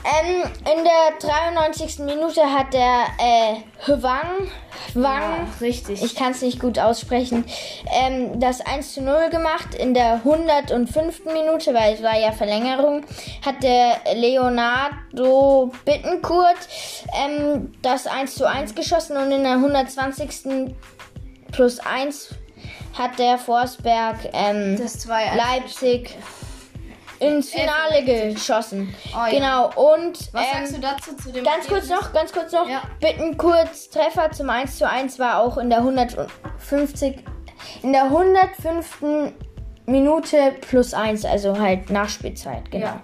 Ähm, 0.04 0.42
in 0.60 0.84
der 0.84 1.18
93. 1.20 1.98
Minute 2.00 2.42
hat 2.42 2.72
der 2.72 3.04
äh, 3.18 3.56
Hwang, 3.86 4.50
Hwang 4.94 5.48
richtig. 5.60 6.02
ich 6.02 6.14
kann 6.14 6.32
es 6.32 6.40
nicht 6.40 6.58
gut 6.58 6.78
aussprechen, 6.78 7.44
ähm, 7.86 8.40
das 8.40 8.60
1 8.60 8.94
zu 8.94 9.02
0 9.02 9.28
gemacht. 9.30 9.74
In 9.74 9.92
der 9.92 10.14
105. 10.24 11.24
Minute, 11.26 11.74
weil 11.74 11.94
es 11.94 12.02
war 12.02 12.18
ja 12.18 12.32
Verlängerung, 12.32 13.04
hat 13.44 13.62
der 13.62 14.00
Leonardo 14.14 15.70
Bittenkurt 15.84 16.56
ähm, 17.14 17.72
das 17.82 18.06
1 18.06 18.34
zu 18.34 18.48
1 18.48 18.74
geschossen 18.74 19.16
und 19.16 19.30
in 19.30 19.42
der 19.42 19.54
120. 19.54 20.74
plus 21.52 21.78
1 21.78 22.34
hat 22.94 23.18
der 23.18 23.38
Forsberg 23.38 24.16
ähm, 24.32 24.76
das 24.78 24.98
2 25.00 25.36
Leipzig 25.36 26.16
ins 27.20 27.50
Finale 27.50 28.04
geschossen. 28.04 28.94
Oh, 29.12 29.18
ja. 29.18 29.30
Genau, 29.30 29.66
und 29.98 30.18
Was 30.33 30.42
ähm, 30.42 30.66
sagst 30.66 30.76
du 30.76 30.80
dazu 30.80 31.16
zu 31.16 31.33
dem 31.33 31.44
Ganz 31.44 31.66
kurz 31.68 31.88
noch, 31.88 32.12
ganz 32.12 32.33
kurz 32.33 32.52
noch. 32.52 32.68
Ja. 32.68 32.83
Bittenkurz 33.00 33.90
Treffer 33.90 34.30
zum 34.33 34.50
1 34.50 34.78
zu 34.78 34.88
1 34.88 35.18
war 35.18 35.40
auch 35.40 35.59
in 35.59 35.70
der 35.70 35.80
150, 35.80 37.24
in 37.83 37.92
der 37.92 38.04
105. 38.04 39.33
Minute 39.87 40.54
plus 40.61 40.94
1, 40.94 41.24
also 41.24 41.59
halt 41.59 41.90
Nachspielzeit, 41.90 42.70
genau. 42.70 42.87
Ja. 42.87 43.02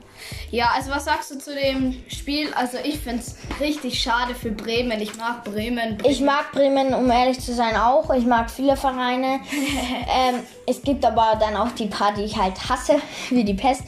Ja, 0.51 0.71
also 0.75 0.91
was 0.91 1.05
sagst 1.05 1.31
du 1.31 1.39
zu 1.39 1.55
dem 1.55 2.03
Spiel? 2.09 2.53
Also 2.55 2.79
ich 2.83 2.99
finde 2.99 3.21
es 3.21 3.37
richtig 3.61 4.01
schade 4.01 4.35
für 4.35 4.51
Bremen. 4.51 5.01
Ich 5.01 5.17
mag 5.17 5.45
Bremen. 5.45 5.97
Bremen. 5.97 5.99
Ich 6.05 6.21
mag 6.21 6.53
Bremen, 6.53 6.95
um 6.95 7.11
ehrlich 7.11 7.41
zu 7.41 7.53
sein, 7.53 7.77
auch. 7.77 8.15
Ich 8.15 8.25
mag 8.25 8.51
viele 8.51 8.77
Vereine. 8.77 9.41
ähm, 9.51 10.41
es 10.67 10.83
gibt 10.83 11.05
aber 11.05 11.37
dann 11.41 11.57
auch 11.57 11.73
die 11.73 11.87
paar, 11.87 12.15
die 12.15 12.23
ich 12.23 12.37
halt 12.37 12.55
hasse, 12.69 13.01
wie 13.31 13.45
die 13.45 13.55
Pest. 13.55 13.83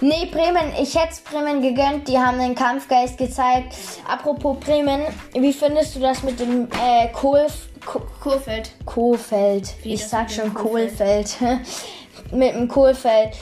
Nee, 0.00 0.26
Bremen, 0.26 0.72
ich 0.80 0.94
hätte 0.94 1.14
Bremen 1.30 1.62
gegönnt. 1.62 2.08
Die 2.08 2.18
haben 2.18 2.38
den 2.38 2.54
Kampfgeist 2.54 3.16
gezeigt. 3.16 3.74
Apropos 4.06 4.58
Bremen, 4.60 5.02
wie 5.32 5.52
findest 5.52 5.96
du 5.96 6.00
das 6.00 6.22
mit 6.22 6.40
dem 6.40 6.68
äh, 6.72 7.08
Kohl... 7.12 7.46
Ko 7.84 8.00
Kurfeld. 8.20 8.70
Kohlfeld. 8.84 9.74
Wie 9.82 9.94
ich 9.94 10.06
sag 10.06 10.30
schon 10.30 10.54
Kohlfeld? 10.54 11.36
Kohlfeld. 11.38 11.60
mit 12.32 12.54
dem 12.54 12.68
Kohlfeld. 12.68 13.36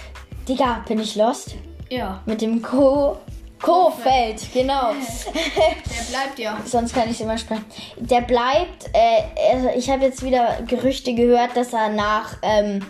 Digga, 0.48 0.82
bin 0.88 0.98
ich 0.98 1.14
lost? 1.16 1.56
Ja, 1.90 2.20
Mit 2.26 2.40
dem 2.40 2.62
Ko... 2.62 3.18
Kohfeld, 3.60 4.40
genau. 4.54 4.92
der 4.94 6.10
bleibt 6.10 6.38
ja. 6.38 6.56
Sonst 6.64 6.94
kann 6.94 7.10
ich 7.10 7.20
immer 7.20 7.36
sprechen. 7.36 7.66
Der 7.98 8.22
bleibt. 8.22 8.88
Äh, 8.94 9.52
also 9.52 9.68
ich 9.76 9.90
habe 9.90 10.04
jetzt 10.04 10.24
wieder 10.24 10.62
Gerüchte 10.66 11.12
gehört, 11.12 11.54
dass 11.58 11.74
er 11.74 11.90
nach 11.90 12.38
ähm, 12.40 12.80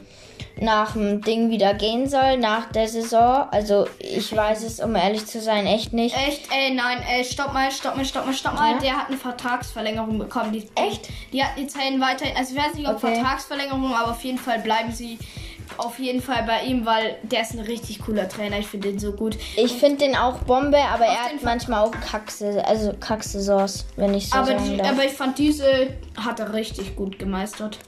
nach 0.61 0.93
dem 0.93 1.23
Ding 1.23 1.51
wieder 1.51 1.75
gehen 1.75 2.09
soll 2.09 2.37
nach 2.37 2.71
der 2.71 2.87
Saison. 2.87 3.49
Also 3.51 3.87
ich 3.99 4.35
weiß 4.35 4.63
es, 4.63 4.81
um 4.81 4.95
ehrlich 4.95 5.27
zu 5.27 5.41
sein, 5.41 5.67
echt 5.67 5.93
nicht. 5.93 6.15
Echt? 6.17 6.43
Ey, 6.53 6.75
nein, 6.75 7.03
ey, 7.11 7.25
stopp 7.25 7.53
mal, 7.53 7.71
stopp 7.73 7.97
mal, 7.97 8.05
stopp 8.05 8.27
mal, 8.27 8.35
stopp 8.35 8.55
mal. 8.55 8.73
Ja? 8.75 8.79
Der 8.79 8.97
hat 8.99 9.09
eine 9.09 9.17
Vertragsverlängerung 9.17 10.19
bekommen. 10.19 10.53
Die, 10.53 10.69
Echt? 10.75 11.09
Die 11.33 11.43
hat 11.43 11.53
die 11.57 11.67
Zellen 11.67 12.01
weiter. 12.01 12.27
Also 12.37 12.55
ich 12.55 12.63
weiß 12.63 12.75
nicht, 12.75 12.89
ob 12.89 12.97
Okay. 13.03 13.15
Vertragsverlängerung, 13.15 13.95
aber 13.95 14.11
auf 14.11 14.23
jeden 14.23 14.39
Fall 14.39 14.59
bleiben 14.61 14.93
sie 14.93 15.19
auf 15.79 15.99
jeden 15.99 16.21
Fall 16.23 16.43
bei 16.45 16.63
ihm, 16.65 16.85
weil 16.87 17.17
der 17.23 17.43
ist 17.43 17.53
ein 17.55 17.61
richtig 17.61 18.01
cooler 18.01 18.29
Trainer. 18.29 18.59
Ich 18.59 18.67
finde 18.67 18.89
den 18.91 18.99
so 18.99 19.13
gut. 19.13 19.37
Ich 19.57 19.73
finde 19.73 19.99
den 19.99 20.17
auch 20.17 20.39
Bombe, 20.41 20.79
aber 20.79 21.05
er 21.07 21.25
hat 21.25 21.43
manchmal 21.43 21.85
auch 21.85 21.93
Kackse, 21.93 22.65
also 22.67 22.93
Kacksaisons, 22.99 23.87
wenn 23.97 24.15
ich 24.15 24.31
so 24.31 24.39
Aber, 24.39 24.47
sagen 24.47 24.79
darf. 24.79 24.91
aber 24.91 25.05
ich 25.05 25.13
fand 25.13 25.39
diese 25.39 25.95
hat 26.17 26.41
er 26.41 26.53
richtig 26.53 26.97
gut 26.97 27.19
gemeistert. 27.19 27.79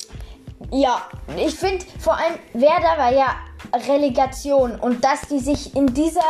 Ja, 0.71 1.03
ich 1.37 1.55
finde 1.55 1.85
vor 1.99 2.17
allem 2.17 2.35
Werder 2.55 2.97
war 2.97 3.13
ja 3.13 3.35
Relegation 3.89 4.77
und 4.77 5.05
dass 5.05 5.23
die 5.23 5.39
sich 5.39 5.75
in 5.75 5.93
dieser, 5.93 6.21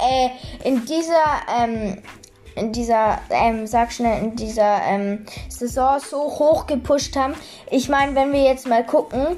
äh, 0.00 0.28
in 0.66 0.84
dieser, 0.84 1.22
ähm, 1.62 2.02
in 2.56 2.72
dieser, 2.72 3.18
ähm, 3.30 3.66
sag 3.66 3.92
schnell, 3.92 4.22
in 4.22 4.36
dieser 4.36 4.82
ähm, 4.86 5.26
Saison 5.48 5.98
so 6.00 6.18
hoch 6.22 6.66
gepusht 6.66 7.16
haben. 7.16 7.34
Ich 7.70 7.88
meine, 7.88 8.14
wenn 8.14 8.32
wir 8.32 8.42
jetzt 8.42 8.66
mal 8.68 8.84
gucken, 8.84 9.36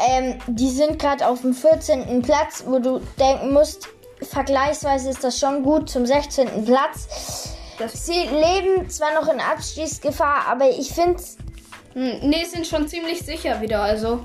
ähm, 0.00 0.38
die 0.46 0.70
sind 0.70 0.98
gerade 0.98 1.26
auf 1.26 1.40
dem 1.42 1.54
14. 1.54 2.22
Platz, 2.22 2.64
wo 2.66 2.78
du 2.78 3.00
denken 3.18 3.52
musst, 3.52 3.88
vergleichsweise 4.22 5.10
ist 5.10 5.22
das 5.24 5.38
schon 5.38 5.62
gut 5.62 5.88
zum 5.90 6.06
16. 6.06 6.64
Platz. 6.64 7.54
Das- 7.78 8.06
Sie 8.06 8.12
leben 8.24 8.88
zwar 8.90 9.14
noch 9.14 9.28
in 9.32 9.40
Abstiegsgefahr, 9.40 10.46
aber 10.48 10.68
ich 10.70 10.90
finde 10.92 11.14
es 11.16 11.36
Hm, 11.94 12.20
nee, 12.28 12.44
sind 12.44 12.66
schon 12.66 12.86
ziemlich 12.86 13.20
sicher 13.24 13.60
wieder. 13.60 13.80
Also 13.82 14.20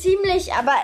ziemlich, 0.00 0.52
aber 0.52 0.74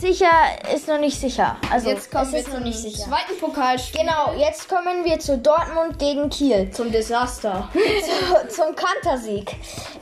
sicher 0.00 0.30
ist 0.74 0.88
noch 0.88 0.98
nicht 0.98 1.18
sicher. 1.18 1.56
Also 1.70 1.90
jetzt 1.90 2.10
kommen 2.10 2.32
wir 2.32 2.40
ist 2.40 2.48
noch 2.48 2.54
zum 2.56 2.64
nicht 2.64 2.78
sicher. 2.78 3.04
zweiten 3.04 3.38
Pokalspiel. 3.38 4.00
Genau, 4.00 4.32
jetzt 4.38 4.68
kommen 4.68 5.04
wir 5.04 5.18
zu 5.18 5.38
Dortmund 5.38 5.98
gegen 5.98 6.30
Kiel. 6.30 6.70
Zum 6.70 6.90
Desaster. 6.90 7.68
Zu, 7.74 8.48
zum 8.48 8.74
Kantersieg. 8.74 9.52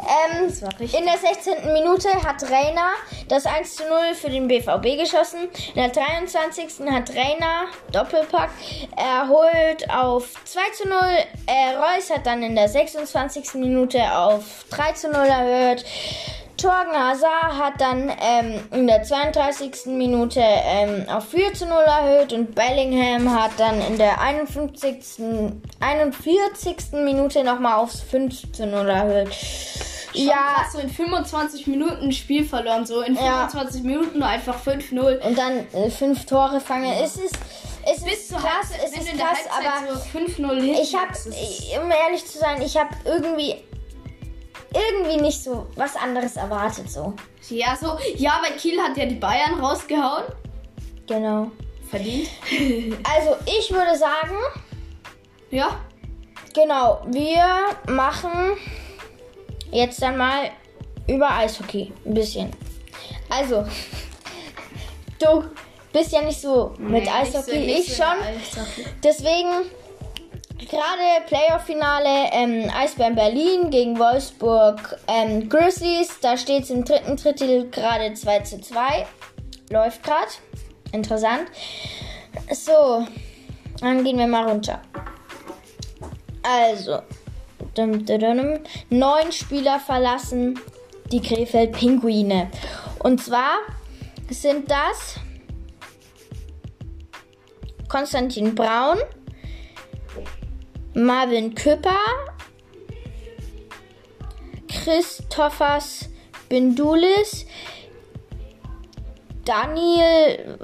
Ähm, 0.00 0.62
war 0.62 0.80
richtig. 0.80 0.98
in 0.98 1.06
der 1.06 1.18
16. 1.18 1.72
Minute 1.72 2.08
hat 2.22 2.42
Reiner 2.50 2.90
das 3.28 3.46
1 3.46 3.76
zu 3.76 3.85
0 3.85 4.14
für 4.14 4.30
den 4.30 4.48
BVB 4.48 4.98
geschossen. 5.00 5.48
In 5.74 5.82
der 5.82 5.88
23. 5.88 6.87
hat 6.90 7.11
Reiner 7.11 7.66
Doppelpack 7.92 8.50
erholt 8.96 9.88
auf 9.90 10.28
2 10.44 10.61
zu 10.76 10.88
0. 10.88 10.98
Äh, 11.46 11.76
Reus 11.76 12.11
hat 12.11 12.26
dann 12.26 12.42
in 12.42 12.54
der 12.54 12.68
26. 12.68 13.54
Minute 13.54 14.00
auf 14.16 14.64
3 14.70 14.92
zu 14.92 15.11
0 15.11 15.26
erhöht. 15.26 15.85
Torgen 16.62 16.94
Hazard 16.96 17.59
hat 17.59 17.81
dann 17.81 18.09
ähm, 18.20 18.61
in 18.70 18.87
der 18.87 19.03
32. 19.03 19.87
Minute 19.87 20.40
ähm, 20.40 21.07
auf 21.09 21.29
4 21.31 21.53
zu 21.55 21.66
0 21.66 21.77
erhöht 21.83 22.33
und 22.33 22.55
Bellingham 22.55 23.33
hat 23.38 23.51
dann 23.59 23.81
in 23.83 23.98
der 23.98 24.20
51. 24.20 25.20
41. 25.81 26.77
Minute 26.92 27.42
nochmal 27.44 27.79
aufs 27.79 28.01
5 28.01 28.53
zu 28.53 28.66
0 28.66 28.88
erhöht. 28.88 29.29
Ja. 30.14 30.25
Ja, 30.25 30.33
Krass, 30.57 30.72
so 30.75 30.79
in 30.79 30.90
25 30.90 31.66
Minuten 31.68 32.05
ein 32.05 32.12
Spiel 32.12 32.44
verloren. 32.44 32.85
So 32.85 33.01
in 33.01 33.14
Ja. 33.14 33.48
25 33.48 33.83
Minuten 33.83 34.22
einfach 34.22 34.57
5-0. 34.62 35.18
und 35.27 35.38
dann 35.38 35.66
äh, 35.72 35.88
fünf 35.90 36.27
Tore 36.27 36.61
fangen. 36.61 36.92
Es 37.03 37.16
ist, 37.16 37.35
es 37.90 38.05
Bis 38.05 38.12
ist 38.14 38.31
krass, 38.33 38.42
Halbzeit- 38.44 38.81
es 38.85 38.90
du 38.92 39.01
ist 39.01 39.18
krass, 39.18 39.38
aber 39.59 39.94
so 39.94 40.18
5-0 40.18 40.61
hinten 40.61 40.81
ich 40.83 40.94
habe, 40.94 41.12
um 41.83 41.90
ehrlich 41.90 42.27
zu 42.27 42.38
sein, 42.38 42.61
ich 42.61 42.77
habe 42.77 42.90
irgendwie, 43.07 43.57
irgendwie 44.74 45.20
nicht 45.20 45.42
so 45.42 45.66
was 45.76 45.96
anderes 45.96 46.37
erwartet 46.37 46.90
so. 46.90 47.14
Ja, 47.48 47.76
so. 47.76 47.98
Ja, 48.16 48.40
weil 48.42 48.56
Kiel 48.56 48.80
hat 48.80 48.96
ja 48.96 49.06
die 49.06 49.16
Bayern 49.16 49.61
rausgehauen. 49.61 50.24
Genau. 51.06 51.50
Verdient. 51.90 52.28
Also 53.14 53.37
ich 53.46 53.70
würde 53.70 53.96
sagen, 53.98 54.37
Ja. 55.50 55.80
Genau, 56.54 57.02
wir 57.06 57.44
machen 57.92 58.56
jetzt 59.70 60.00
dann 60.02 60.16
mal 60.18 60.50
über 61.08 61.30
Eishockey 61.30 61.92
ein 62.04 62.14
bisschen. 62.14 62.50
Also, 63.30 63.64
du 65.18 65.44
bist 65.92 66.12
ja 66.12 66.20
nicht 66.22 66.40
so 66.40 66.74
mit 66.78 67.04
Nee, 67.04 67.11
Eishockey, 67.11 67.58
nicht 67.58 67.87
so- 67.87 67.92
ich 67.92 67.96
schon. 67.96 68.04
Eishockey. 68.22 68.87
Deswegen 69.02 69.50
gerade 70.68 71.25
Playoff-Finale 71.27 72.31
ähm, 72.33 72.70
Eisbären 72.75 73.14
Berlin 73.14 73.70
gegen 73.70 73.98
Wolfsburg 73.98 74.98
ähm, 75.09 75.48
Grizzlies. 75.48 76.20
Da 76.20 76.37
steht 76.37 76.64
es 76.64 76.70
im 76.70 76.85
dritten 76.85 77.16
Drittel 77.16 77.70
gerade 77.70 78.12
2 78.14 78.40
zu 78.40 78.61
2. 78.61 79.07
Läuft 79.70 80.03
gerade. 80.03 80.33
Interessant. 80.92 81.44
So, 82.53 83.07
dann 83.81 84.05
gehen 84.05 84.18
wir 84.18 84.27
mal 84.27 84.48
runter. 84.48 84.81
Also, 86.42 87.03
dum, 87.75 88.05
dum, 88.05 88.18
dum, 88.18 88.59
neun 88.90 89.33
Spieler 89.33 89.79
verlassen 89.79 90.59
die 91.11 91.20
Krefeld 91.20 91.72
Pinguine. 91.72 92.51
Und 92.98 93.22
zwar 93.22 93.59
sind 94.31 94.70
das 94.70 95.16
Konstantin 97.88 98.55
Braun, 98.55 98.98
Marvin 100.94 101.55
Küpper, 101.55 101.90
Christophers 104.68 106.09
Bindulis, 106.48 107.46
Daniel 109.44 110.57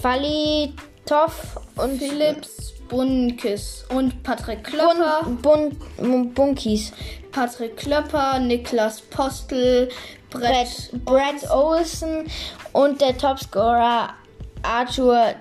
Falitov 0.00 1.60
und 1.76 1.98
Philips 1.98 2.74
Bunkis 2.88 3.84
und 3.90 4.22
Patrick 4.22 4.64
Klopper. 4.64 5.22
Bun, 5.42 5.76
Bun, 5.98 6.32
Bunkis. 6.32 6.92
Patrick 7.32 7.76
Klopper, 7.76 8.38
Niklas 8.38 9.00
Postel, 9.02 9.88
Brett, 10.30 10.90
Brett, 10.92 11.04
Brett 11.04 11.50
Olsen 11.50 12.26
und 12.72 13.00
der 13.00 13.16
Topscorer 13.16 14.14
Arthur 14.62 15.34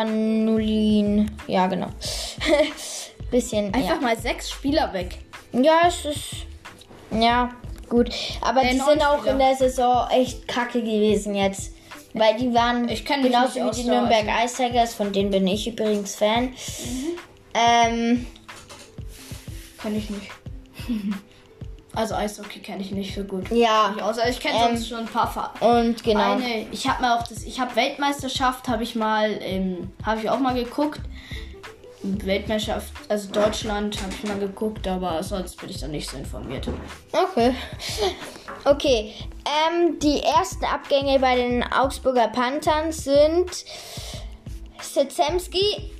Cianulin. 0.00 1.30
Ja, 1.46 1.66
genau. 1.66 1.88
Bisschen. 3.30 3.72
Einfach 3.74 3.96
Ja. 3.96 4.00
mal 4.00 4.18
sechs 4.18 4.50
Spieler 4.50 4.92
weg. 4.92 5.18
ja, 5.52 5.82
es 5.88 6.04
ist. 6.04 6.18
Ja, 7.12 7.50
gut. 7.88 8.10
Aber 8.40 8.62
Äh, 8.62 8.70
die 8.72 8.78
sind 8.78 9.02
auch 9.04 9.18
Spieler. 9.18 9.32
in 9.32 9.38
der 9.38 9.54
Saison 9.56 10.08
echt 10.10 10.46
kacke 10.48 10.80
gewesen 10.80 11.34
jetzt. 11.34 11.72
Weil 12.12 12.36
die 12.38 12.52
waren 12.52 12.88
Ich 12.88 13.04
mich 13.08 13.22
genauso 13.22 13.54
wie 13.66 13.70
die 13.82 13.88
Nürnberg 13.88 14.24
Ice 14.44 14.56
Tigers, 14.56 14.94
von 14.94 15.12
denen 15.12 15.30
bin 15.30 15.46
ich 15.46 15.66
übrigens 15.68 16.16
Fan. 16.16 16.46
Mhm. 16.46 16.54
Ähm, 17.54 18.26
Kenn 19.80 19.96
ich 19.96 20.10
nicht. 20.10 20.28
Also 21.94 22.14
Eishockey 22.14 22.60
kenne 22.60 22.82
ich 22.82 22.92
nicht 22.92 23.14
so 23.14 23.24
gut. 23.24 23.50
ja. 23.50 23.92
Ich, 23.96 24.02
außer 24.02 24.28
ich 24.28 24.38
kenne 24.38 24.54
Ähm, 24.56 24.76
sonst 24.76 24.88
schon 24.88 24.98
ein 25.00 25.06
paar 25.06 25.30
Fa 25.30 25.52
Und 25.60 26.02
genau. 26.04 26.32
Eine, 26.34 26.66
ich 26.70 26.88
habe 26.88 27.02
mal 27.02 27.18
auch 27.18 27.22
das, 27.26 27.42
ich 27.42 27.58
habe 27.58 27.74
Weltmeisterschaft, 27.74 28.68
habe 28.68 28.82
ich 28.84 28.94
mal, 28.94 29.36
ähm, 29.40 29.90
habe 30.04 30.20
ich 30.20 30.30
auch 30.30 30.38
mal 30.38 30.54
geguckt. 30.54 31.00
Weltmeisterschaft, 32.02 32.92
also 33.10 33.30
Deutschland, 33.30 34.00
habe 34.00 34.12
ich 34.14 34.26
mal 34.26 34.38
geguckt, 34.38 34.88
aber 34.88 35.22
sonst 35.22 35.60
bin 35.60 35.68
ich 35.68 35.80
da 35.80 35.86
nicht 35.88 36.08
so 36.08 36.16
informiert. 36.16 36.66
Okay. 37.12 37.54
Okay. 38.64 39.12
Ähm, 39.44 39.98
die 39.98 40.22
ersten 40.22 40.64
Abgänge 40.64 41.18
bei 41.18 41.36
den 41.36 41.62
Augsburger 41.62 42.28
Panthern 42.28 42.90
sind 42.92 43.50
Sezemski 44.80 45.90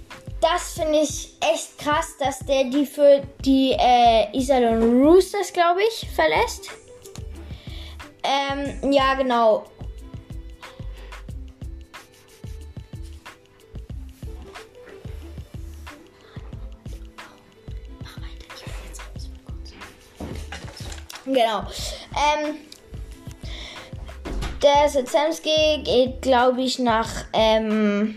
das 0.40 0.72
finde 0.74 1.00
ich 1.00 1.35
echt 1.40 1.79
krass, 1.79 2.16
dass 2.18 2.40
der 2.40 2.64
die 2.64 2.87
für 2.87 3.22
die 3.44 3.72
äh, 3.79 4.37
Iserlohn 4.37 5.03
Roosters, 5.03 5.53
glaube 5.53 5.81
ich, 5.83 6.09
verlässt. 6.11 6.70
Ähm, 8.22 8.92
ja, 8.92 9.14
genau. 9.14 9.64
Genau. 21.24 21.61
Ähm, 22.16 22.57
der 24.62 24.88
Sezemski 24.88 25.83
geht, 25.85 26.22
glaube 26.22 26.62
ich, 26.62 26.79
nach 26.81 27.09
ähm, 27.33 28.16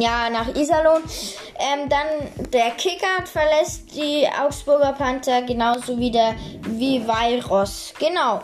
ja, 0.00 0.30
nach 0.30 0.54
Iserlohn. 0.54 1.02
Ähm, 1.58 1.88
dann 1.88 2.50
der 2.50 2.70
Kicker 2.72 3.24
verlässt 3.24 3.94
die 3.94 4.26
Augsburger 4.40 4.92
Panther, 4.92 5.42
genauso 5.42 5.98
wie 5.98 6.10
der 6.10 6.34
Viveiros. 6.62 7.92
Genau. 7.98 8.40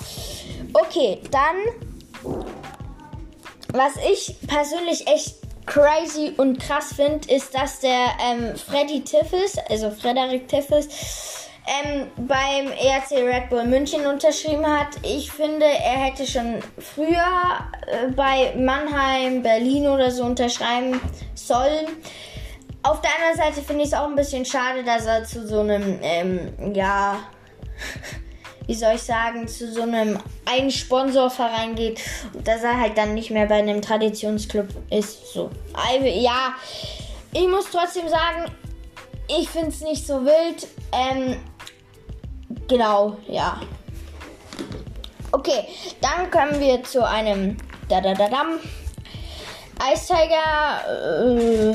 Okay, 0.72 1.20
dann, 1.30 1.56
was 3.72 3.92
ich 4.10 4.36
persönlich 4.46 5.06
echt 5.06 5.36
crazy 5.66 6.34
und 6.36 6.58
krass 6.58 6.92
finde, 6.94 7.32
ist, 7.32 7.54
dass 7.54 7.80
der 7.80 8.08
ähm, 8.20 8.56
Freddy 8.56 9.02
Tiffes, 9.02 9.56
also 9.68 9.90
Frederik 9.90 10.48
Tiffes, 10.48 11.43
ähm, 11.66 12.06
beim 12.16 12.66
ERC 12.68 13.12
Red 13.12 13.48
Bull 13.48 13.64
München 13.64 14.06
unterschrieben 14.06 14.66
hat. 14.66 14.88
Ich 15.02 15.30
finde, 15.30 15.64
er 15.64 16.04
hätte 16.04 16.26
schon 16.26 16.60
früher 16.78 17.24
äh, 17.86 18.08
bei 18.12 18.54
Mannheim, 18.56 19.42
Berlin 19.42 19.86
oder 19.86 20.10
so 20.10 20.24
unterschreiben 20.24 21.00
sollen. 21.34 21.86
Auf 22.82 23.00
der 23.00 23.10
anderen 23.14 23.36
Seite 23.36 23.66
finde 23.66 23.84
ich 23.84 23.88
es 23.88 23.94
auch 23.94 24.06
ein 24.06 24.14
bisschen 24.14 24.44
schade, 24.44 24.84
dass 24.84 25.06
er 25.06 25.24
zu 25.24 25.46
so 25.46 25.60
einem, 25.60 25.98
ähm, 26.02 26.74
ja, 26.74 27.18
wie 28.66 28.74
soll 28.74 28.96
ich 28.96 29.02
sagen, 29.02 29.48
zu 29.48 29.72
so 29.72 29.82
einem 29.82 30.18
einen 30.44 30.70
Sponsorverein 30.70 31.74
geht 31.74 32.00
dass 32.44 32.62
er 32.62 32.78
halt 32.78 32.96
dann 32.98 33.14
nicht 33.14 33.30
mehr 33.30 33.46
bei 33.46 33.56
einem 33.56 33.80
Traditionsclub 33.80 34.68
ist. 34.90 35.32
So. 35.32 35.50
Also, 35.72 36.06
ja, 36.06 36.54
ich 37.32 37.48
muss 37.48 37.66
trotzdem 37.70 38.08
sagen, 38.08 38.50
ich 39.28 39.48
finde 39.48 39.68
es 39.68 39.80
nicht 39.80 40.06
so 40.06 40.24
wild. 40.24 40.66
Ähm, 40.92 41.36
genau, 42.68 43.16
ja. 43.28 43.60
Okay, 45.32 45.66
dann 46.00 46.30
kommen 46.30 46.60
wir 46.60 46.82
zu 46.84 47.06
einem 47.06 47.56
da 47.88 48.00
da 48.00 48.14
da 48.14 48.28
dam 48.28 48.60
Eistiger 49.78 50.80
äh, 50.88 51.74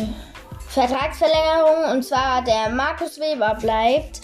Vertragsverlängerung 0.69 1.91
und 1.91 2.03
zwar 2.03 2.43
der 2.43 2.69
Markus 2.69 3.19
Weber 3.19 3.57
bleibt 3.59 4.21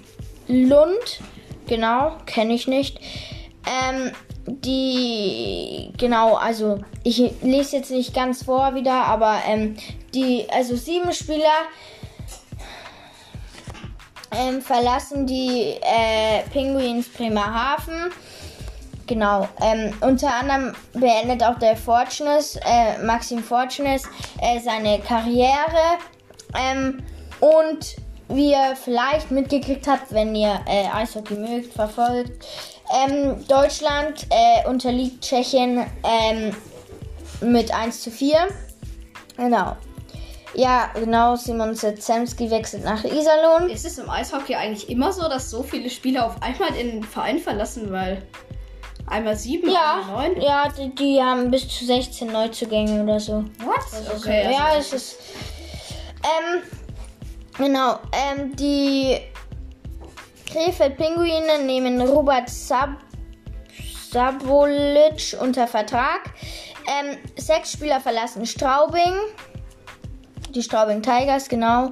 Lund. 0.47 1.19
Genau, 1.67 2.17
kenne 2.27 2.55
ich 2.55 2.67
nicht. 2.67 3.01
Ähm, 3.67 4.13
die, 4.47 5.91
genau, 5.97 6.35
also 6.35 6.81
ich 7.03 7.19
lese 7.43 7.77
jetzt 7.77 7.91
nicht 7.91 8.15
ganz 8.15 8.45
vor 8.45 8.75
wieder, 8.75 8.93
aber 8.93 9.41
ähm, 9.49 9.77
die, 10.13 10.47
also 10.51 10.77
sieben 10.77 11.13
Spieler 11.13 11.65
ähm, 14.31 14.61
verlassen 14.61 15.27
die 15.27 15.77
äh, 15.81 16.43
Penguins 16.53 17.09
Bremerhaven. 17.09 18.13
Genau. 19.07 19.49
Ähm, 19.61 19.93
unter 20.01 20.35
anderem 20.35 20.75
beendet 20.93 21.43
auch 21.43 21.59
der 21.59 21.77
Fortunes, 21.77 22.57
äh, 22.57 22.99
Maxim 23.05 23.43
Fortunes, 23.43 24.05
äh, 24.41 24.61
seine 24.61 24.99
Karriere. 25.01 25.99
Ähm, 26.55 27.03
und 27.41 27.97
wie 28.29 28.51
ihr 28.53 28.77
vielleicht 28.77 29.31
mitgekriegt 29.31 29.87
habt, 29.87 30.13
wenn 30.13 30.35
ihr 30.35 30.61
äh, 30.67 30.87
Eishockey 30.93 31.35
mögt, 31.35 31.73
verfolgt, 31.73 32.45
ähm, 33.07 33.45
Deutschland 33.49 34.27
äh, 34.31 34.69
unterliegt 34.69 35.23
Tschechien 35.23 35.87
ähm, 36.05 36.55
mit 37.41 37.75
1 37.75 38.03
zu 38.03 38.11
4. 38.11 38.49
Genau. 39.37 39.77
Ja, 40.57 40.91
genau, 40.95 41.35
Simon 41.35 41.75
Zemski 41.75 42.49
wechselt 42.51 42.85
nach 42.85 43.03
Iserlohn. 43.03 43.69
Ist 43.71 43.85
es 43.85 43.99
im 43.99 44.09
Eishockey 44.09 44.55
eigentlich 44.55 44.89
immer 44.89 45.13
so, 45.13 45.23
dass 45.29 45.51
so 45.51 45.63
viele 45.65 45.91
Spieler 45.91 46.27
auf 46.27 46.41
einmal 46.43 46.71
den 46.73 47.03
Verein 47.03 47.41
verlassen, 47.41 47.91
weil 47.91 48.23
einmal 49.09 49.37
sieben, 49.37 49.69
Ja, 49.69 50.01
einmal 50.01 50.29
neun? 50.31 50.41
ja 50.41 50.69
die, 50.79 50.95
die 50.95 51.21
haben 51.21 51.51
bis 51.51 51.67
zu 51.69 51.85
16 51.85 52.31
Neuzugänge 52.31 53.03
oder 53.03 53.19
so. 53.19 53.45
What? 53.65 53.81
Also, 53.93 54.13
Okay, 54.17 54.47
also 54.47 54.59
ja, 54.59 54.77
es 54.79 54.93
ist. 54.93 55.17
Ähm, 56.23 56.63
genau, 57.59 57.99
ähm, 58.13 58.55
die 58.57 59.19
Krefeld 60.51 60.97
Pinguine 60.97 61.63
nehmen 61.65 62.01
Robert 62.01 62.49
Sab 62.49 62.91
Sabolic 64.11 65.37
unter 65.41 65.67
Vertrag. 65.67 66.21
Ähm, 66.87 67.17
sechs 67.37 67.73
Spieler 67.73 68.01
verlassen 68.01 68.47
Straubing. 68.47 69.15
Die 70.51 70.63
Straubing 70.63 71.03
Tigers, 71.03 71.49
genau. 71.49 71.91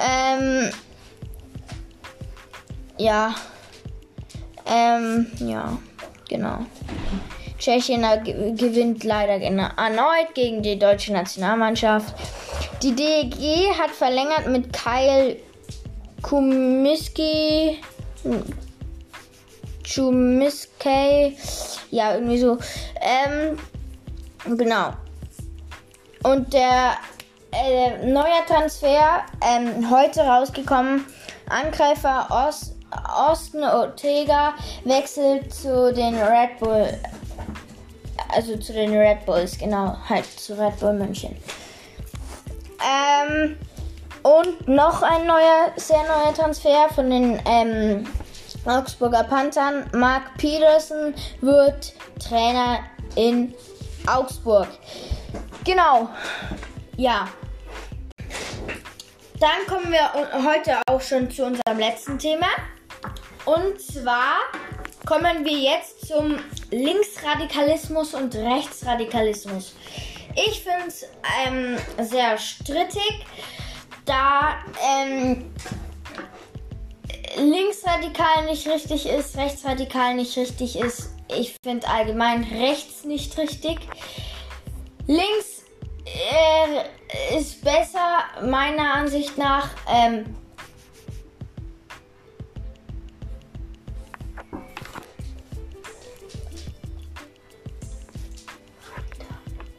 Ähm, 0.00 0.70
ja. 2.98 3.34
Ähm, 4.66 5.30
ja, 5.38 5.78
genau. 6.28 6.66
Tschechien 7.58 8.04
ge- 8.24 8.52
gewinnt 8.54 9.04
leider 9.04 9.34
erneut 9.40 10.34
gegen 10.34 10.62
die 10.62 10.78
deutsche 10.78 11.12
Nationalmannschaft. 11.12 12.14
Die 12.84 12.94
DEG 12.94 13.70
hat 13.78 13.92
verlängert 13.92 14.46
mit 14.46 14.70
Kyle 14.70 15.38
Kumiski. 16.20 17.80
Chumiskey. 19.82 21.34
Ja, 21.90 22.12
irgendwie 22.12 22.36
so. 22.36 22.58
Ähm, 23.00 23.58
genau. 24.58 24.90
Und 26.24 26.52
der 26.52 26.96
äh, 27.52 28.06
neuer 28.06 28.44
Transfer, 28.46 29.22
ähm, 29.40 29.90
heute 29.90 30.20
rausgekommen. 30.20 31.06
Angreifer 31.48 32.26
Ost, 32.30 32.74
Osten 33.30 33.64
Ortega 33.64 34.52
wechselt 34.84 35.54
zu 35.54 35.90
den 35.94 36.16
Red 36.16 36.58
Bull. 36.60 36.88
Also 38.28 38.58
zu 38.58 38.74
den 38.74 38.94
Red 38.94 39.24
Bulls, 39.24 39.56
genau, 39.56 39.96
halt 40.06 40.26
zu 40.26 40.52
Red 40.58 40.78
Bull 40.80 40.92
München. 40.92 41.34
Ähm, 42.82 43.56
und 44.22 44.66
noch 44.68 45.02
ein 45.02 45.26
neuer, 45.26 45.72
sehr 45.76 46.02
neuer 46.02 46.32
Transfer 46.34 46.88
von 46.94 47.10
den 47.10 47.40
ähm, 47.46 48.06
Augsburger 48.64 49.24
Panthern. 49.24 49.84
Mark 49.92 50.36
Peterson 50.38 51.14
wird 51.40 51.92
Trainer 52.18 52.80
in 53.16 53.54
Augsburg. 54.06 54.68
Genau. 55.64 56.08
Ja. 56.96 57.28
Dann 59.40 59.66
kommen 59.68 59.92
wir 59.92 60.10
heute 60.44 60.80
auch 60.86 61.00
schon 61.00 61.30
zu 61.30 61.44
unserem 61.44 61.78
letzten 61.78 62.18
Thema. 62.18 62.46
Und 63.44 63.78
zwar 63.80 64.36
kommen 65.06 65.44
wir 65.44 65.58
jetzt 65.58 66.06
zum 66.06 66.38
Linksradikalismus 66.70 68.14
und 68.14 68.34
Rechtsradikalismus. 68.34 69.74
Ich 70.34 70.62
finde 70.62 70.88
es 70.88 71.06
ähm, 71.46 71.76
sehr 72.04 72.38
strittig, 72.38 73.24
da 74.04 74.56
ähm, 74.82 75.52
linksradikal 77.36 78.46
nicht 78.46 78.66
richtig 78.66 79.06
ist, 79.06 79.36
rechtsradikal 79.36 80.14
nicht 80.14 80.36
richtig 80.36 80.78
ist. 80.78 81.10
Ich 81.28 81.56
finde 81.62 81.88
allgemein 81.88 82.44
rechts 82.44 83.04
nicht 83.04 83.36
richtig. 83.38 83.78
Links 85.06 85.64
äh, 86.04 87.38
ist 87.38 87.62
besser, 87.64 88.24
meiner 88.42 88.94
Ansicht 88.94 89.38
nach. 89.38 89.70
Ähm, 89.88 90.24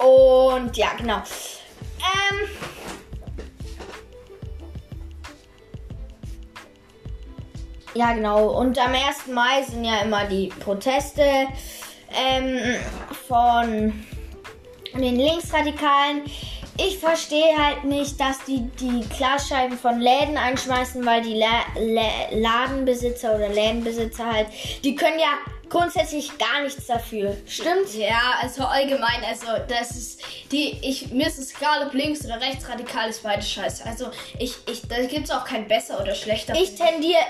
Und 0.06 0.78
ja, 0.78 0.90
genau. 0.98 1.18
Ähm, 1.98 2.48
ja, 7.96 8.14
genau. 8.14 8.50
Und 8.60 8.78
am 8.78 8.94
1. 8.94 9.28
Mai 9.34 9.64
sind 9.64 9.84
ja 9.84 10.02
immer 10.02 10.26
die 10.26 10.50
Proteste 10.60 11.24
ähm, 12.14 12.60
von 13.28 14.06
den 14.94 15.16
Linksradikalen. 15.16 16.22
Ich 16.78 17.00
verstehe 17.00 17.58
halt 17.58 17.86
nicht, 17.86 18.20
dass 18.20 18.44
die 18.46 18.70
die 18.80 19.08
Glasscheiben 19.18 19.78
von 19.78 20.00
Läden 20.00 20.38
einschmeißen, 20.38 21.04
weil 21.06 21.22
die 21.22 21.36
La 21.36 21.64
La 21.78 22.10
Ladenbesitzer 22.32 23.34
oder 23.34 23.50
Lädenbesitzer 23.50 24.32
halt, 24.32 24.48
die 24.84 24.94
können 24.94 25.18
ja 25.18 25.38
grundsätzlich 25.70 26.38
gar 26.38 26.64
nichts 26.64 26.86
dafür. 26.86 27.36
Stimmt? 27.48 27.94
Ja, 27.94 28.36
also 28.42 28.64
allgemein, 28.64 29.24
also 29.28 29.48
das 29.68 29.92
ist 29.92 30.22
die, 30.52 30.78
ich, 30.82 31.12
mir 31.12 31.28
ist 31.28 31.40
es 31.40 31.56
egal, 31.56 31.88
ob 31.88 31.94
links 31.94 32.26
oder 32.26 32.40
rechtsradikal 32.40 33.10
ist 33.10 33.24
beides 33.24 33.50
scheiße. 33.50 33.86
Also 33.86 34.08
ich, 34.40 34.56
ich, 34.70 34.88
da 34.88 35.02
gibt 35.06 35.26
es 35.26 35.32
auch 35.32 35.46
kein 35.46 35.68
besser 35.68 36.02
oder 36.02 36.16
schlechter. 36.16 36.54
Ich 36.56 36.76
tendiere 36.76 37.22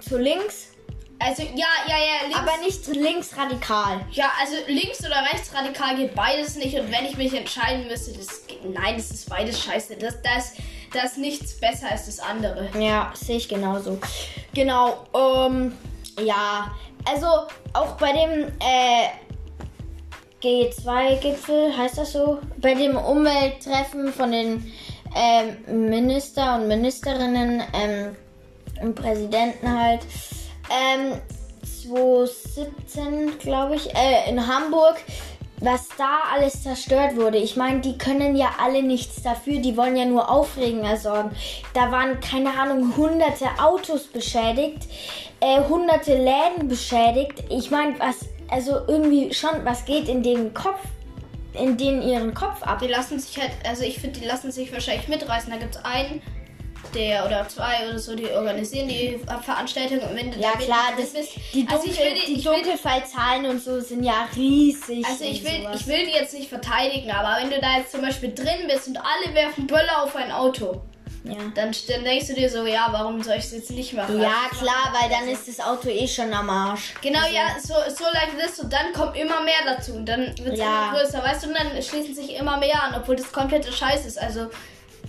zu 0.00 0.18
links, 0.18 0.72
also 1.24 1.42
ja, 1.42 1.66
ja, 1.86 1.98
ja, 1.98 2.22
links. 2.24 2.38
aber 2.38 2.56
nicht 2.64 2.84
zu 2.84 2.92
links 2.92 3.36
radikal. 3.36 4.00
Ja, 4.10 4.32
also 4.40 4.56
links 4.66 5.00
oder 5.00 5.22
rechtsradikal 5.32 5.96
geht 5.96 6.14
beides 6.14 6.56
nicht. 6.56 6.78
Und 6.78 6.90
wenn 6.90 7.04
ich 7.04 7.16
mich 7.16 7.32
entscheiden 7.34 7.86
müsste, 7.86 8.12
das 8.12 8.46
geht, 8.46 8.64
nein, 8.68 8.96
das 8.96 9.10
ist 9.10 9.28
beides 9.28 9.62
scheiße. 9.62 9.96
Das, 9.96 10.20
das, 10.22 10.54
das 10.92 11.16
nichts 11.16 11.58
besser 11.60 11.90
als 11.90 12.06
das 12.06 12.18
andere. 12.18 12.68
Ja, 12.78 13.12
sehe 13.14 13.36
ich 13.36 13.48
genauso. 13.48 13.98
Genau, 14.52 15.06
ähm, 15.14 15.76
ja, 16.20 16.72
also 17.04 17.26
auch 17.72 17.96
bei 17.98 18.12
dem 18.12 18.48
äh, 18.60 19.08
G2-Gipfel, 20.42 21.76
heißt 21.76 21.98
das 21.98 22.12
so? 22.12 22.38
Bei 22.58 22.74
dem 22.74 22.96
Umwelttreffen 22.96 24.12
von 24.12 24.32
den 24.32 24.72
ähm, 25.14 25.88
Minister 25.88 26.56
und 26.56 26.68
Ministerinnen 26.68 27.62
ähm, 27.72 28.16
und 28.80 28.94
Präsidenten 28.94 29.80
halt. 29.80 30.00
Ähm, 30.70 31.20
2017, 31.62 33.38
glaube 33.38 33.76
ich, 33.76 33.94
äh, 33.94 34.28
in 34.28 34.46
Hamburg, 34.46 34.96
was 35.62 35.88
da 35.96 36.22
alles 36.32 36.62
zerstört 36.62 37.16
wurde. 37.16 37.38
Ich 37.38 37.56
meine, 37.56 37.80
die 37.80 37.96
können 37.96 38.34
ja 38.34 38.50
alle 38.60 38.82
nichts 38.82 39.22
dafür, 39.22 39.60
die 39.60 39.76
wollen 39.76 39.96
ja 39.96 40.04
nur 40.04 40.28
Aufregen 40.28 40.84
ersorgen. 40.84 41.30
Da 41.72 41.92
waren, 41.92 42.20
keine 42.20 42.50
Ahnung, 42.58 42.96
hunderte 42.96 43.46
Autos 43.58 44.08
beschädigt, 44.08 44.88
äh, 45.40 45.62
hunderte 45.68 46.16
Läden 46.16 46.68
beschädigt. 46.68 47.44
Ich 47.48 47.70
meine, 47.70 47.98
was, 48.00 48.26
also 48.48 48.80
irgendwie 48.88 49.32
schon, 49.32 49.64
was 49.64 49.84
geht 49.84 50.08
in 50.08 50.24
den 50.24 50.52
Kopf, 50.52 50.80
in 51.54 51.76
den 51.76 52.02
ihren 52.02 52.34
Kopf 52.34 52.62
ab? 52.62 52.80
Die 52.80 52.88
lassen 52.88 53.20
sich 53.20 53.40
halt, 53.40 53.52
also 53.64 53.84
ich 53.84 54.00
finde, 54.00 54.18
die 54.18 54.26
lassen 54.26 54.50
sich 54.50 54.72
wahrscheinlich 54.72 55.06
mitreißen. 55.06 55.50
Da 55.50 55.58
gibt 55.58 55.76
es 55.76 55.84
einen, 55.84 56.20
der 56.94 57.24
oder 57.26 57.48
zwei 57.48 57.88
oder 57.88 57.98
so, 57.98 58.14
die 58.14 58.28
organisieren 58.30 58.88
die 58.88 59.18
Veranstaltung. 59.44 60.00
Und 60.00 60.16
wenn 60.16 60.30
du 60.30 60.38
Ja 60.38 60.52
klar, 60.52 60.92
das, 60.96 61.10
bist, 61.12 61.30
die, 61.54 61.66
also 61.70 61.84
Dunkel, 61.86 61.90
ich 61.92 61.98
will, 62.00 62.14
die- 62.26 62.32
ich 62.38 62.44
Dunkelfallzahlen 62.44 63.46
und 63.46 63.62
so 63.62 63.80
sind 63.80 64.04
ja 64.04 64.28
riesig. 64.36 65.04
also 65.06 65.24
ich 65.24 65.42
will, 65.44 65.62
sowas. 65.62 65.80
ich 65.80 65.86
will 65.86 66.06
die 66.06 66.12
jetzt 66.12 66.34
nicht 66.34 66.48
verteidigen, 66.48 67.10
aber 67.10 67.40
wenn 67.42 67.50
du 67.50 67.60
da 67.60 67.78
jetzt 67.78 67.92
zum 67.92 68.02
Beispiel 68.02 68.34
drin 68.34 68.66
bist 68.68 68.88
und 68.88 68.98
alle 68.98 69.34
werfen 69.34 69.66
Böller 69.66 70.02
auf 70.02 70.14
ein 70.16 70.30
Auto, 70.32 70.82
ja. 71.24 71.34
dann, 71.54 71.70
dann 71.88 72.04
denkst 72.04 72.26
du 72.26 72.34
dir 72.34 72.50
so, 72.50 72.66
ja, 72.66 72.88
warum 72.90 73.22
soll 73.22 73.36
ich 73.36 73.44
es 73.44 73.52
jetzt 73.52 73.70
nicht 73.70 73.92
machen? 73.94 74.20
ja, 74.20 74.32
Also, 74.50 74.64
klar, 74.64 74.92
weil 75.00 75.08
dann 75.08 75.28
ist 75.28 75.46
das 75.46 75.64
Auto 75.64 75.88
eh 75.88 76.06
schon 76.08 76.34
am 76.34 76.50
Arsch. 76.50 76.94
Genau, 77.00 77.20
Also, 77.20 77.34
ja, 77.34 77.42
so, 77.62 77.74
so 77.94 78.04
like 78.12 78.36
this 78.38 78.58
und 78.58 78.72
dann 78.72 78.92
kommt 78.92 79.16
immer 79.16 79.40
mehr 79.42 79.54
dazu 79.64 79.92
und 79.94 80.04
dann 80.06 80.36
wird 80.38 80.54
es 80.54 80.58
Ja. 80.58 80.88
immer 80.90 80.98
größer, 80.98 81.22
weißt 81.22 81.44
du, 81.44 81.48
und 81.48 81.54
dann 81.56 81.80
schließen 81.82 82.14
sich 82.14 82.34
immer 82.34 82.56
mehr 82.56 82.82
an, 82.82 82.94
obwohl 83.00 83.14
das 83.16 83.30
komplette 83.30 83.72
Scheiß 83.72 84.04
ist. 84.04 84.18
Also, 84.20 84.48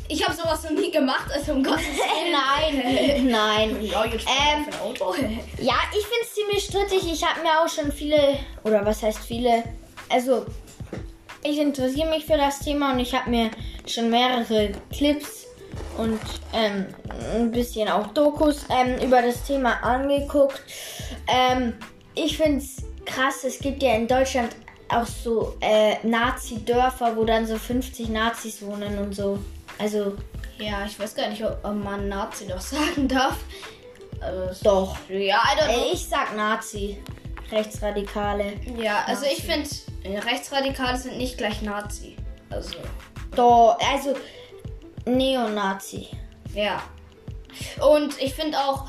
ich 0.09 0.23
habe 0.23 0.35
sowas 0.35 0.63
noch 0.63 0.71
nie 0.71 0.91
gemacht, 0.91 1.31
also 1.33 1.53
um 1.53 1.63
Gottes 1.63 1.85
Willen. 1.85 2.31
Nein, 2.31 3.27
nein. 3.29 3.83
Ja, 3.91 4.05
jetzt 4.05 4.25
Ähm, 4.27 4.65
ein 4.67 4.79
Auto. 4.81 5.13
Ja, 5.59 5.75
ich 5.91 6.05
finde 6.05 6.21
es 6.23 6.33
ziemlich 6.33 6.63
strittig. 6.63 7.11
Ich 7.11 7.23
habe 7.25 7.41
mir 7.41 7.61
auch 7.63 7.69
schon 7.69 7.91
viele, 7.91 8.37
oder 8.63 8.85
was 8.85 9.01
heißt 9.03 9.19
viele, 9.19 9.63
also 10.09 10.45
ich 11.43 11.57
interessiere 11.57 12.09
mich 12.09 12.25
für 12.25 12.37
das 12.37 12.59
Thema 12.59 12.93
und 12.93 12.99
ich 12.99 13.13
habe 13.13 13.29
mir 13.29 13.51
schon 13.85 14.09
mehrere 14.09 14.71
Clips 14.95 15.47
und 15.97 16.19
ähm, 16.53 16.87
ein 17.35 17.51
bisschen 17.51 17.89
auch 17.89 18.07
Dokus 18.07 18.65
ähm, 18.69 18.97
über 19.05 19.21
das 19.21 19.43
Thema 19.43 19.83
angeguckt. 19.83 20.61
Ähm, 21.27 21.73
ich 22.15 22.37
finde 22.37 22.59
es 22.59 22.77
krass, 23.05 23.43
es 23.43 23.59
gibt 23.59 23.83
ja 23.83 23.93
in 23.95 24.07
Deutschland 24.07 24.55
auch 24.89 25.05
so 25.05 25.55
äh, 25.61 25.95
Nazi-Dörfer, 26.03 27.15
wo 27.15 27.25
dann 27.25 27.45
so 27.47 27.57
50 27.57 28.09
Nazis 28.09 28.61
wohnen 28.61 28.97
und 28.99 29.13
so. 29.15 29.39
Also 29.79 30.15
Ja, 30.59 30.85
ich 30.85 30.99
weiß 30.99 31.15
gar 31.15 31.27
nicht, 31.29 31.43
ob 31.43 31.63
man 31.63 32.07
Nazi 32.09 32.47
doch 32.47 32.61
sagen 32.75 33.07
darf. 33.07 33.37
Also, 34.21 34.63
doch. 34.63 34.97
ja. 35.09 35.41
Äh, 35.67 35.91
ich 35.93 36.07
sag 36.07 36.35
Nazi. 36.35 37.01
Rechtsradikale. 37.51 38.53
ja, 38.77 39.03
also 39.05 39.23
Nazi. 39.25 39.35
ich 39.37 39.43
finde, 39.43 40.25
Rechtsradikale 40.25 40.97
sind 40.97 41.17
nicht 41.17 41.37
gleich 41.37 41.61
Nazi. 41.61 42.15
Also, 42.49 42.77
Doch, 43.35 43.77
also 43.91 44.15
Neonazi. 45.05 46.07
ja. 46.53 46.81
Und 47.87 48.19
ich 48.19 48.33
finde 48.33 48.57
auch, 48.57 48.87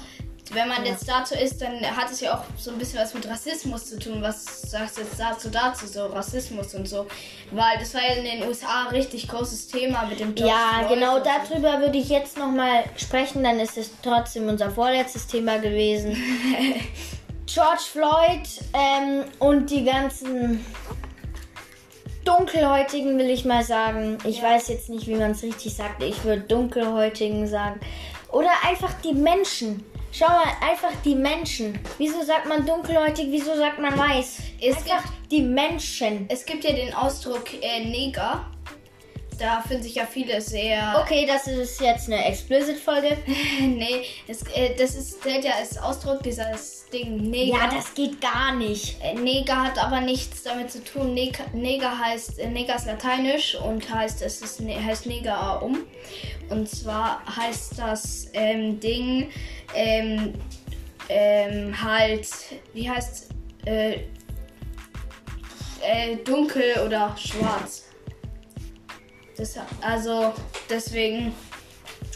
wenn 0.53 0.69
man 0.69 0.85
Ja. 0.85 0.93
jetzt 0.93 1.09
dazu 1.09 1.35
ist, 1.35 1.61
dann 1.63 1.81
hat 1.97 2.11
es 2.11 2.21
ja 2.21 2.35
auch 2.37 2.45
so 2.59 2.71
ein 2.71 2.79
bisschen 2.79 2.99
was 3.01 3.15
mit 3.15 3.27
Rassismus 3.29 3.87
zu 3.87 3.99
tun. 3.99 4.21
Was 4.21 4.45
sagst 4.71 4.99
du 4.99 5.03
jetzt 5.03 5.19
dazu, 5.19 5.49
dazu, 5.49 5.87
so 5.87 6.07
Rassismus 6.07 6.75
und 6.75 6.87
so? 6.87 7.07
Weil 7.51 7.79
das 7.79 7.95
war 7.95 8.03
ja 8.03 8.15
in 8.15 8.25
den 8.25 8.47
USA 8.49 8.83
ein 8.87 8.95
richtig 8.95 9.27
großes 9.29 9.69
Thema 9.69 10.05
mit 10.07 10.21
dem 10.21 10.35
George 10.35 10.53
Ja, 10.53 10.85
Floyd 10.87 10.99
genau 10.99 11.19
darüber 11.21 11.81
würde 11.81 11.97
ich 11.99 12.09
jetzt 12.11 12.37
nochmal 12.37 12.85
sprechen, 12.97 13.43
dann 13.43 13.59
ist 13.59 13.79
es 13.79 13.91
trotzdem 14.03 14.49
unser 14.49 14.71
vorletztes 14.71 15.27
Thema 15.27 15.59
gewesen. 15.59 16.17
George 17.47 17.83
Floyd 17.93 18.43
ähm, 18.75 19.25
und 19.39 19.71
die 19.71 19.85
ganzen 19.85 20.65
Dunkelhäutigen 22.25 23.19
will 23.19 23.29
ich 23.31 23.45
mal 23.45 23.63
sagen. 23.65 24.19
Ich 24.25 24.39
Ja. 24.39 24.45
weiß 24.51 24.69
jetzt 24.69 24.89
nicht, 24.89 25.07
wie 25.07 25.15
man 25.15 25.33
es 25.33 25.43
richtig 25.43 25.75
sagt. 25.75 26.03
Ich 26.03 26.25
würde 26.25 26.43
Dunkelhäutigen 26.43 27.47
sagen. 27.47 27.81
Oder 28.33 28.51
einfach 28.67 28.93
die 29.05 29.13
Menschen. 29.13 29.85
Schau 30.17 30.29
mal, 30.29 30.47
einfach 30.61 30.93
die 31.05 31.17
Menschen. 31.17 31.77
Wieso 31.99 32.23
sagt 32.23 32.47
man 32.47 32.65
dunkelhäutig? 32.65 33.27
Wieso 33.31 33.57
sagt 33.57 33.81
man 33.81 33.99
weiß? 33.99 34.43
Es 34.63 34.85
einfach 34.85 35.03
die 35.29 35.43
Menschen. 35.43 36.27
Es 36.29 36.47
gibt 36.47 36.63
ja 36.63 36.73
den 36.73 36.95
Ausdruck 36.95 37.53
äh, 37.61 37.85
Neger. 37.85 38.47
Da 39.39 39.63
finden 39.63 39.83
sich 39.83 39.97
ja 39.97 40.07
viele 40.07 40.41
sehr. 40.41 41.01
Okay, 41.03 41.27
das 41.27 41.47
ist 41.47 41.81
jetzt 41.81 42.09
eine 42.09 42.25
Explicit-Folge. 42.27 43.17
nee, 43.61 44.05
es, 44.29 44.43
äh, 44.55 44.75
das 44.77 44.95
ist 44.95 45.23
zählt 45.23 45.45
ja 45.45 45.53
als 45.59 45.79
Ausdruck 45.79 46.23
dieses 46.23 46.87
Ding 46.93 47.17
Neger. 47.31 47.57
Ja, 47.57 47.71
das 47.71 47.95
geht 47.95 48.21
gar 48.21 48.55
nicht. 48.55 48.97
Äh, 49.03 49.15
Neger 49.15 49.65
hat 49.65 49.79
aber 49.79 50.01
nichts 50.01 50.43
damit 50.43 50.71
zu 50.71 50.85
tun. 50.85 51.15
Neger, 51.15 51.45
Neger 51.53 51.99
heißt, 51.99 52.39
äh, 52.39 52.49
Neger 52.49 52.77
ist 52.77 52.87
lateinisch 52.87 53.55
und 53.57 53.93
heißt, 53.93 54.23
es 54.23 54.43
ist, 54.43 54.61
ne, 54.61 54.83
heißt 54.83 55.07
Neger 55.07 55.63
um. 55.63 55.85
Und 56.51 56.69
zwar 56.69 57.23
heißt 57.37 57.79
das 57.79 58.29
ähm, 58.35 58.79
Ding 58.79 59.31
ähm, 59.75 60.35
ähm, 61.09 61.83
halt, 61.83 62.29
wie 62.73 62.89
heißt, 62.89 63.31
äh, 63.67 63.95
äh, 65.81 66.17
dunkel 66.25 66.81
oder 66.87 67.15
schwarz. 67.17 67.84
Das, 69.37 69.57
also, 69.81 70.33
deswegen, 70.71 71.35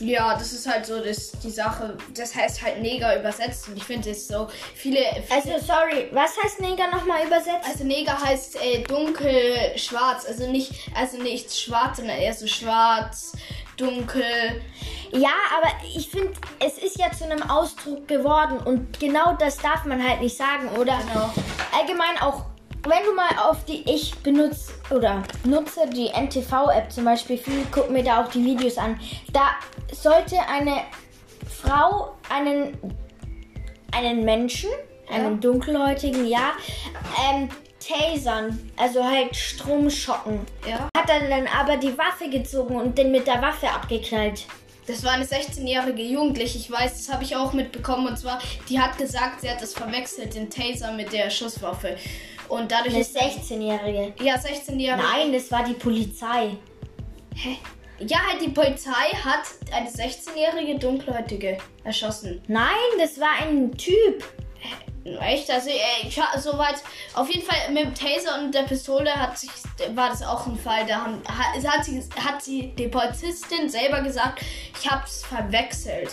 ja, 0.00 0.35
das 0.35 0.52
ist 0.52 0.68
halt 0.68 0.87
so 0.87 1.02
das, 1.02 1.33
die 1.42 1.50
Sache. 1.50 1.96
Das 2.14 2.35
heißt 2.35 2.62
halt 2.62 2.81
Neger 2.81 3.18
übersetzt 3.18 3.68
und 3.68 3.76
ich 3.76 3.85
finde 3.85 4.11
es 4.11 4.28
so 4.28 4.48
viele, 4.74 5.00
Also, 5.28 5.59
sorry, 5.59 6.09
was 6.12 6.31
heißt 6.42 6.61
Neger 6.61 6.88
nochmal 6.90 7.26
übersetzt? 7.26 7.66
also 7.68 7.85
Neger 7.85 8.20
heißt 8.20 8.57
äh, 8.62 8.83
dunkel, 8.85 9.76
schwarz. 9.76 10.24
Also 10.26 10.48
nicht, 10.50 10.72
also 10.94 11.18
nicht 11.20 11.52
schwarz, 11.52 11.96
sondern 11.96 12.18
eher 12.18 12.35
so 12.35 12.46
schwarz, 12.46 13.33
dunkel. 13.76 14.61
Ja, 15.11 15.33
aber 15.57 15.70
ich 15.96 16.09
finde, 16.11 16.35
es 16.61 16.78
ist 16.78 16.98
ja 16.98 17.11
zu 17.11 17.24
einem 17.24 17.42
Ausdruck 17.50 18.07
geworden 18.07 18.59
und 18.59 19.00
genau 19.00 19.35
das 19.35 19.57
darf 19.57 19.85
man 19.87 20.07
halt 20.07 20.20
nicht 20.20 20.37
sagen, 20.37 20.68
oder? 20.76 20.98
Genau. 21.09 21.33
Allgemein 21.76 22.18
auch, 22.20 22.44
wenn 22.88 23.05
du 23.05 23.14
mal 23.14 23.31
auf 23.48 23.64
die, 23.64 23.83
ich 23.90 24.14
benutze 24.16 24.72
oder 24.90 25.22
nutze 25.44 25.88
die 25.88 26.09
NTV-App 26.09 26.90
zum 26.90 27.05
Beispiel 27.05 27.38
viel, 27.38 27.66
guck 27.70 27.90
mir 27.90 28.03
da 28.03 28.22
auch 28.22 28.31
die 28.31 28.44
Videos 28.44 28.79
an. 28.79 28.98
Da 29.33 29.51
sollte 29.92 30.37
eine 30.48 30.83
Frau 31.48 32.16
einen, 32.29 32.77
einen 33.92 34.24
Menschen, 34.24 34.70
einen 35.11 35.40
dunkelhäutigen, 35.40 36.27
ja, 36.27 36.53
ähm, 37.31 37.48
tasern, 37.81 38.70
also 38.77 39.03
halt 39.03 39.35
Strom 39.35 39.88
schocken. 39.90 40.40
Ja. 40.68 40.88
Hat 40.96 41.09
er 41.09 41.29
dann 41.29 41.46
aber 41.46 41.77
die 41.77 41.96
Waffe 41.96 42.29
gezogen 42.29 42.77
und 42.77 42.98
den 42.98 43.11
mit 43.11 43.27
der 43.27 43.40
Waffe 43.40 43.68
abgeknallt. 43.68 44.44
Das 44.87 45.05
war 45.05 45.12
eine 45.12 45.24
16-jährige 45.24 46.03
Jugendliche, 46.03 46.57
ich 46.57 46.70
weiß, 46.70 46.96
das 46.96 47.12
habe 47.12 47.22
ich 47.22 47.37
auch 47.37 47.53
mitbekommen. 47.53 48.09
Und 48.09 48.18
zwar, 48.18 48.38
die 48.70 48.81
hat 48.81 48.96
gesagt, 48.96 49.42
sie 49.42 49.51
hat 49.51 49.61
das 49.61 49.74
verwechselt, 49.74 50.35
den 50.35 50.48
Taser 50.48 50.92
mit 50.92 51.12
der 51.12 51.29
Schusswaffe. 51.29 51.96
Und 52.48 52.70
dadurch 52.72 52.94
Eine 52.94 53.02
ist. 53.02 53.16
16-Jährige. 53.16 54.14
Ja, 54.22 54.34
16-jährige. 54.37 55.02
Nein, 55.02 55.32
das 55.32 55.50
war 55.50 55.64
die 55.64 55.74
Polizei. 55.74 56.56
Hä? 57.34 57.56
Ja, 58.00 58.18
halt 58.28 58.40
die 58.40 58.50
Polizei 58.50 58.90
hat 59.24 59.42
eine 59.72 59.88
16-jährige 59.90 60.78
Dunkelhäutige 60.78 61.58
erschossen. 61.84 62.40
Nein, 62.46 62.68
das 62.98 63.18
war 63.20 63.42
ein 63.42 63.76
Typ. 63.76 64.24
Echt? 65.20 65.50
Also, 65.50 65.70
äh, 65.70 66.06
ich 66.06 66.20
ha- 66.20 66.38
soweit. 66.38 66.76
Auf 67.14 67.28
jeden 67.30 67.44
Fall 67.44 67.57
mit 67.72 67.84
dem 67.84 67.94
Taser 67.94 68.38
und 68.42 68.55
der 68.55 68.62
Pistole 68.64 69.11
hat 69.14 69.38
sich, 69.38 69.51
war 69.94 70.11
das 70.11 70.22
auch 70.22 70.46
ein 70.46 70.57
Fall. 70.59 70.84
Da 70.86 70.96
haben, 71.03 71.22
hat, 71.26 71.64
hat, 71.66 71.84
sie, 71.84 72.03
hat 72.22 72.42
sie, 72.42 72.68
die 72.76 72.88
Polizistin 72.88 73.68
selber 73.68 74.03
gesagt, 74.03 74.42
ich 74.80 74.88
hab's 74.90 75.24
verwechselt. 75.24 76.11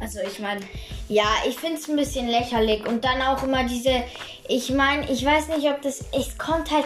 Also 0.00 0.20
ich 0.20 0.38
meine, 0.38 0.60
Ja, 1.08 1.28
ich 1.46 1.56
finde 1.56 1.76
es 1.76 1.88
ein 1.88 1.96
bisschen 1.96 2.28
lächerlich. 2.28 2.84
Und 2.86 3.04
dann 3.04 3.22
auch 3.22 3.42
immer 3.42 3.64
diese, 3.64 4.02
ich 4.48 4.70
meine, 4.70 5.10
ich 5.10 5.24
weiß 5.24 5.48
nicht, 5.48 5.68
ob 5.68 5.80
das, 5.82 6.04
es 6.12 6.36
kommt 6.36 6.70
halt, 6.70 6.84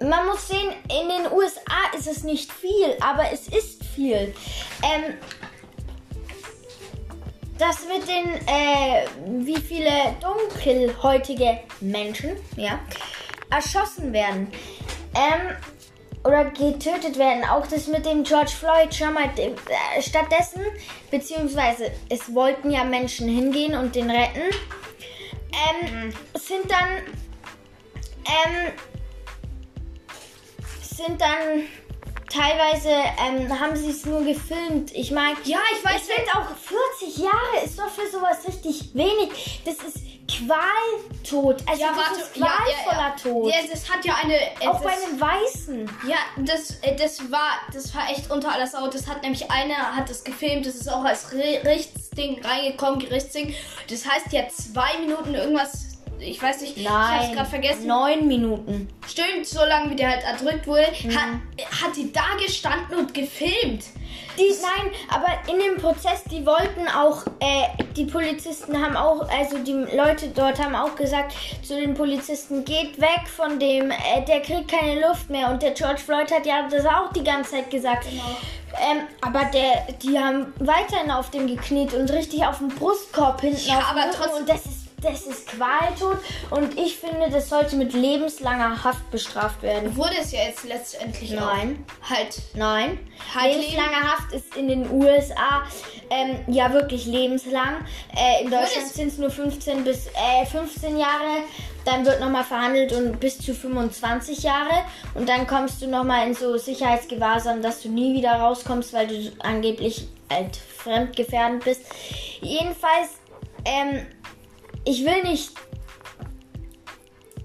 man 0.00 0.26
muss 0.26 0.46
sehen, 0.46 0.70
in 0.84 1.08
den 1.08 1.32
USA 1.32 1.96
ist 1.96 2.06
es 2.06 2.22
nicht 2.22 2.52
viel, 2.52 2.94
aber 3.00 3.32
es 3.32 3.48
ist 3.48 3.82
viel. 3.84 4.32
Ähm, 4.82 5.14
das 7.58 7.78
mit 7.88 8.06
den, 8.06 8.34
äh, 8.46 9.06
wie 9.44 9.60
viele 9.60 9.90
dunkelhäutige 10.20 11.58
Menschen, 11.80 12.36
ja, 12.56 12.78
erschossen 13.50 14.12
werden. 14.12 14.52
Ähm, 15.16 15.56
oder 16.28 16.44
getötet 16.44 17.18
werden. 17.18 17.42
Auch 17.44 17.66
das 17.66 17.86
mit 17.86 18.04
dem 18.04 18.22
George 18.22 18.50
Floyd, 18.50 18.94
schau 18.94 19.10
mal, 19.10 19.30
äh, 19.36 20.02
stattdessen, 20.02 20.60
beziehungsweise 21.10 21.90
es 22.10 22.34
wollten 22.34 22.70
ja 22.70 22.84
Menschen 22.84 23.28
hingehen 23.28 23.74
und 23.74 23.94
den 23.94 24.10
retten, 24.10 24.42
ähm, 25.50 26.12
sind 26.34 26.70
dann, 26.70 26.98
ähm, 28.26 28.72
sind 30.82 31.18
dann 31.18 31.62
teilweise, 32.30 32.90
ähm, 33.26 33.58
haben 33.58 33.74
sie 33.74 33.90
es 33.90 34.04
nur 34.04 34.22
gefilmt. 34.22 34.94
Ich 34.94 35.10
meine, 35.10 35.38
Ja, 35.44 35.60
ich 35.72 35.82
weiß, 35.82 36.02
ich 36.02 36.14
finde 36.14 36.30
auch 36.34 36.54
40 37.00 37.24
Jahre 37.24 37.64
ist 37.64 37.78
doch 37.78 37.88
für 37.88 38.06
sowas 38.10 38.46
richtig 38.46 38.94
wenig. 38.94 39.62
Das 39.64 39.76
ist 39.76 40.17
Qualtod. 40.28 41.62
Also 41.66 41.82
ja, 41.82 41.88
warte, 41.96 42.20
ist 42.20 42.34
qualvoller 42.34 42.98
ja, 42.98 43.08
ja. 43.08 43.16
Tod. 43.22 43.52
Ja, 43.52 43.58
das 43.70 43.90
hat 43.90 44.04
ja 44.04 44.14
eine. 44.22 44.34
äh, 44.36 44.66
auch 44.68 44.80
bei 44.80 44.90
einem 44.90 45.20
Weißen. 45.20 45.90
Ja, 46.06 46.16
das, 46.36 46.70
äh, 46.82 46.94
das 46.96 47.30
war, 47.30 47.58
das 47.72 47.94
war 47.94 48.10
echt 48.10 48.30
unter 48.30 48.52
aller 48.52 48.66
Sau. 48.66 48.86
Das 48.88 49.06
hat 49.06 49.22
nämlich 49.22 49.50
einer 49.50 49.96
hat 49.96 50.08
das 50.10 50.24
gefilmt. 50.24 50.66
Das 50.66 50.74
ist 50.74 50.88
auch 50.90 51.04
als 51.04 51.32
Re- 51.32 51.60
Gerichtsding 51.62 52.44
reingekommen, 52.44 52.98
Gerichtsding. 53.00 53.54
Das 53.88 54.06
heißt 54.06 54.32
ja 54.32 54.48
zwei 54.48 54.98
Minuten 54.98 55.34
irgendwas. 55.34 55.86
Ich 56.20 56.42
weiß 56.42 56.60
nicht. 56.62 56.76
Ich 56.76 56.88
hab's 56.88 57.26
Nein, 57.26 57.34
gerade 57.36 57.48
vergessen. 57.50 57.86
neun 57.86 58.26
Minuten. 58.28 58.88
Stimmt, 59.06 59.46
so 59.46 59.64
lange 59.64 59.90
wie 59.90 59.96
der 59.96 60.10
halt 60.10 60.22
erdrückt 60.24 60.66
wurde, 60.66 60.86
Mhm. 61.04 61.14
hat, 61.14 61.28
hat 61.82 61.96
die 61.96 62.12
da 62.12 62.22
gestanden 62.44 62.96
und 62.98 63.14
gefilmt. 63.14 63.84
Die, 64.38 64.54
nein, 64.62 64.92
aber 65.10 65.26
in 65.52 65.58
dem 65.60 65.76
Prozess, 65.82 66.22
die 66.30 66.46
wollten 66.46 66.86
auch, 66.88 67.24
äh, 67.40 67.82
die 67.96 68.04
Polizisten 68.04 68.80
haben 68.80 68.96
auch, 68.96 69.28
also 69.28 69.58
die 69.58 69.72
Leute 69.96 70.28
dort 70.28 70.62
haben 70.64 70.74
auch 70.76 70.94
gesagt 70.94 71.34
zu 71.62 71.74
den 71.74 71.94
Polizisten, 71.94 72.64
geht 72.64 73.00
weg 73.00 73.22
von 73.36 73.58
dem, 73.58 73.90
äh, 73.90 74.22
der 74.26 74.40
kriegt 74.40 74.68
keine 74.70 75.00
Luft 75.06 75.28
mehr. 75.28 75.50
Und 75.50 75.62
der 75.62 75.72
George 75.72 75.98
Floyd 76.00 76.30
hat 76.30 76.46
ja 76.46 76.68
das 76.70 76.86
auch 76.86 77.12
die 77.12 77.24
ganze 77.24 77.50
Zeit 77.52 77.70
gesagt. 77.70 78.06
Ähm, 78.08 79.00
aber 79.22 79.44
der, 79.46 79.86
die 80.02 80.16
haben 80.18 80.52
weiterhin 80.60 81.10
auf 81.10 81.30
dem 81.30 81.46
gekniet 81.48 81.92
und 81.94 82.10
richtig 82.12 82.44
auf 82.46 82.58
dem 82.58 82.68
Brustkorb 82.68 83.40
hinten 83.40 83.66
Ja, 83.68 83.80
aber 83.90 84.10
trotzdem- 84.12 84.42
Und 84.42 84.48
das 84.48 84.66
ist, 84.66 84.77
das 85.00 85.22
ist 85.22 85.48
Qualtod. 85.48 86.18
Und 86.50 86.78
ich 86.78 86.96
finde, 86.96 87.30
das 87.30 87.48
sollte 87.48 87.76
mit 87.76 87.92
lebenslanger 87.92 88.82
Haft 88.82 89.10
bestraft 89.10 89.62
werden. 89.62 89.96
Wurde 89.96 90.14
es 90.20 90.32
ja 90.32 90.40
jetzt 90.42 90.64
letztendlich 90.64 91.30
Nein. 91.30 91.84
auch. 92.02 92.10
Halt. 92.10 92.42
Nein. 92.54 92.98
Halt 93.34 93.54
lebenslange 93.54 94.12
Haft 94.12 94.32
ist 94.32 94.56
in 94.56 94.68
den 94.68 94.90
USA 94.90 95.62
ähm, 96.10 96.40
ja 96.48 96.72
wirklich 96.72 97.06
lebenslang. 97.06 97.84
Äh, 98.16 98.44
in 98.44 98.50
Deutschland 98.50 98.88
sind 98.88 99.08
es 99.08 99.18
nur 99.18 99.30
15 99.30 99.84
bis 99.84 100.06
äh, 100.08 100.46
15 100.46 100.98
Jahre. 100.98 101.42
Dann 101.84 102.04
wird 102.04 102.20
nochmal 102.20 102.44
verhandelt 102.44 102.92
und 102.92 103.18
bis 103.20 103.38
zu 103.38 103.54
25 103.54 104.42
Jahre. 104.42 104.84
Und 105.14 105.28
dann 105.28 105.46
kommst 105.46 105.80
du 105.80 105.86
nochmal 105.86 106.26
in 106.26 106.34
so 106.34 106.56
Sicherheitsgewahrsam, 106.56 107.62
dass 107.62 107.82
du 107.82 107.88
nie 107.88 108.14
wieder 108.14 108.32
rauskommst, 108.32 108.92
weil 108.92 109.06
du 109.06 109.32
angeblich 109.38 110.08
halt 110.30 110.56
fremdgefährdend 110.56 111.64
bist. 111.64 111.82
Jedenfalls, 112.40 113.08
ähm, 113.64 114.06
ich 114.88 115.04
will 115.04 115.22
nicht 115.22 115.52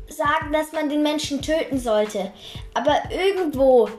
sagen, 0.07 0.53
dass 0.53 0.71
man 0.71 0.89
den 0.89 1.03
Menschen 1.03 1.41
töten 1.41 1.77
sollte. 1.77 2.31
Aber 2.73 2.95
irgendwo, 3.11 3.89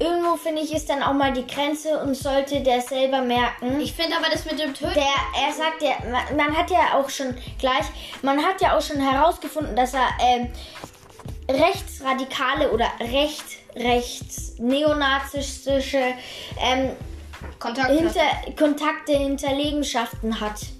irgendwo 0.00 0.36
finde 0.36 0.62
ich, 0.62 0.74
ist 0.74 0.90
dann 0.90 1.02
auch 1.02 1.12
mal 1.12 1.32
die 1.32 1.46
Grenze 1.46 2.00
und 2.02 2.16
sollte 2.16 2.60
der 2.60 2.80
selber 2.80 3.20
merken. 3.22 3.80
Ich 3.80 3.92
finde 3.92 4.16
aber 4.16 4.26
das 4.32 4.44
mit 4.44 4.58
dem 4.58 4.74
Töten. 4.74 4.94
der, 4.94 5.04
er 5.04 5.52
sagt 5.52 5.82
ja, 5.82 5.92
man, 6.10 6.36
man 6.36 6.56
hat 6.56 6.70
ja 6.70 6.98
auch 6.98 7.08
schon 7.08 7.36
gleich, 7.58 7.84
man 8.22 8.42
hat 8.42 8.60
ja 8.60 8.76
auch 8.76 8.82
schon 8.82 9.00
herausgefunden, 9.00 9.76
dass 9.76 9.94
er 9.94 10.08
ähm, 10.20 10.48
rechtsradikale 11.48 12.72
oder 12.72 12.90
recht, 13.00 13.44
rechts, 13.76 14.54
neonazistische 14.58 16.14
ähm, 16.60 16.90
Kontakt. 17.60 17.90
hinter, 17.90 18.26
Kontakte, 18.56 19.12
Hinterlegenschaften 19.12 20.40
hat. 20.40 20.77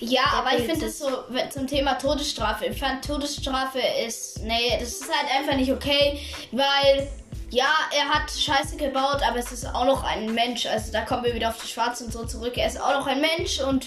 Ja, 0.00 0.24
aber 0.34 0.58
ich 0.58 0.64
finde 0.64 0.86
es 0.86 0.98
so 0.98 1.08
zum 1.50 1.66
Thema 1.66 1.94
Todesstrafe. 1.94 2.66
Ich 2.66 2.78
fand 2.78 3.04
Todesstrafe 3.04 3.80
ist. 4.06 4.42
Nee, 4.42 4.76
das 4.78 4.92
ist 4.92 5.08
halt 5.08 5.34
einfach 5.38 5.56
nicht 5.56 5.72
okay, 5.72 6.20
weil. 6.52 7.08
Ja, 7.48 7.68
er 7.96 8.08
hat 8.08 8.28
Scheiße 8.28 8.76
gebaut, 8.76 9.20
aber 9.24 9.38
es 9.38 9.52
ist 9.52 9.66
auch 9.66 9.84
noch 9.84 10.02
ein 10.02 10.34
Mensch. 10.34 10.66
Also 10.66 10.90
da 10.90 11.02
kommen 11.02 11.22
wir 11.24 11.32
wieder 11.32 11.50
auf 11.50 11.62
die 11.62 11.68
Schwarzen 11.68 12.06
und 12.06 12.12
so 12.12 12.26
zurück. 12.26 12.54
Er 12.56 12.66
ist 12.66 12.80
auch 12.80 12.90
noch 12.90 13.06
ein 13.06 13.20
Mensch 13.20 13.60
und 13.60 13.86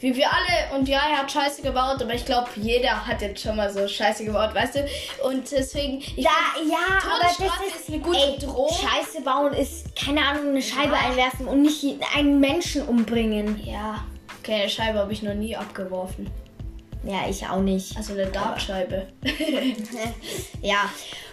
wie 0.00 0.14
wir 0.14 0.28
alle. 0.30 0.78
Und 0.78 0.88
ja, 0.88 1.00
er 1.10 1.18
hat 1.18 1.32
Scheiße 1.32 1.62
gebaut, 1.62 2.02
aber 2.02 2.12
ich 2.12 2.26
glaube, 2.26 2.48
jeder 2.56 3.06
hat 3.06 3.22
jetzt 3.22 3.42
schon 3.42 3.56
mal 3.56 3.72
so 3.72 3.88
Scheiße 3.88 4.26
gebaut, 4.26 4.54
weißt 4.54 4.74
du? 4.74 4.88
Und 5.24 5.50
deswegen. 5.50 6.00
Ich 6.00 6.22
Da, 6.22 6.30
ja, 6.68 6.98
aber 7.02 7.22
das 7.22 7.36
Todesstrafe 7.36 7.64
ist, 7.64 7.76
ist 7.76 7.88
eine 7.88 7.98
gute 8.00 8.18
ey, 8.18 8.38
Drohung. 8.38 8.74
Scheiße 8.74 9.22
bauen 9.22 9.54
ist, 9.54 9.96
keine 9.96 10.20
Ahnung, 10.20 10.48
eine 10.50 10.62
Scheibe 10.62 10.94
einwerfen 10.94 11.48
und 11.48 11.62
nicht 11.62 11.84
einen 12.14 12.40
Menschen 12.40 12.86
umbringen. 12.86 13.58
Ja, 13.64 14.04
okay, 14.48 14.62
eine 14.62 14.68
Scheibe 14.68 14.98
habe 14.98 15.12
ich 15.12 15.22
noch 15.22 15.34
nie 15.34 15.54
abgeworfen. 15.54 16.28
Ja, 17.04 17.28
ich 17.28 17.46
auch 17.46 17.60
nicht. 17.60 17.96
Also 17.96 18.14
eine 18.14 18.26
Dartscheibe. 18.26 19.06
Ja. 20.62 20.90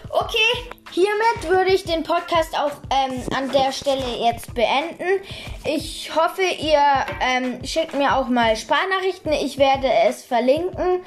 Okay, 0.08 0.70
hiermit 0.92 1.48
würde 1.48 1.72
ich 1.72 1.82
den 1.82 2.04
Podcast 2.04 2.56
auch 2.56 2.70
ähm, 2.90 3.20
an 3.34 3.50
der 3.50 3.72
Stelle 3.72 4.04
jetzt 4.24 4.54
beenden. 4.54 5.20
Ich 5.64 6.14
hoffe, 6.14 6.42
ihr 6.42 6.80
ähm, 7.20 7.64
schickt 7.64 7.94
mir 7.94 8.16
auch 8.16 8.28
mal 8.28 8.56
Sprachnachrichten. 8.56 9.32
Ich 9.32 9.58
werde 9.58 9.88
es 10.08 10.22
verlinken 10.22 11.00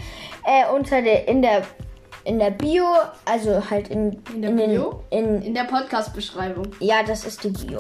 äh, 0.44 0.70
unter 0.76 1.02
der 1.02 1.30
in 1.30 1.42
der 1.42 1.66
in 2.30 2.40
der 2.40 2.52
Bio, 2.52 2.86
also 3.26 3.62
halt 3.70 3.90
in, 3.90 4.22
In 4.34 4.42
der 4.44 4.52
den- 4.52 4.70
Bio? 4.70 5.04
in, 5.10 5.42
In 5.42 5.54
der 5.56 5.64
Podcast-Beschreibung. 5.64 6.68
Ja, 6.80 7.02
das 7.04 7.26
ist 7.26 7.44
die 7.44 7.50
Bio. 7.50 7.80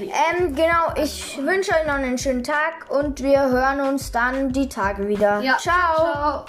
Ähm, 0.00 0.54
genau, 0.54 0.94
ich 1.02 1.36
wünsche 1.38 1.72
euch 1.72 1.86
noch 1.86 1.94
einen 1.94 2.16
schönen 2.16 2.44
Tag 2.44 2.90
und 2.90 3.22
wir 3.22 3.40
hören 3.50 3.80
uns 3.80 4.12
dann 4.12 4.52
die 4.52 4.68
Tage 4.68 5.08
wieder. 5.08 5.42
Ciao. 5.58 5.96
Ciao. 5.96 6.44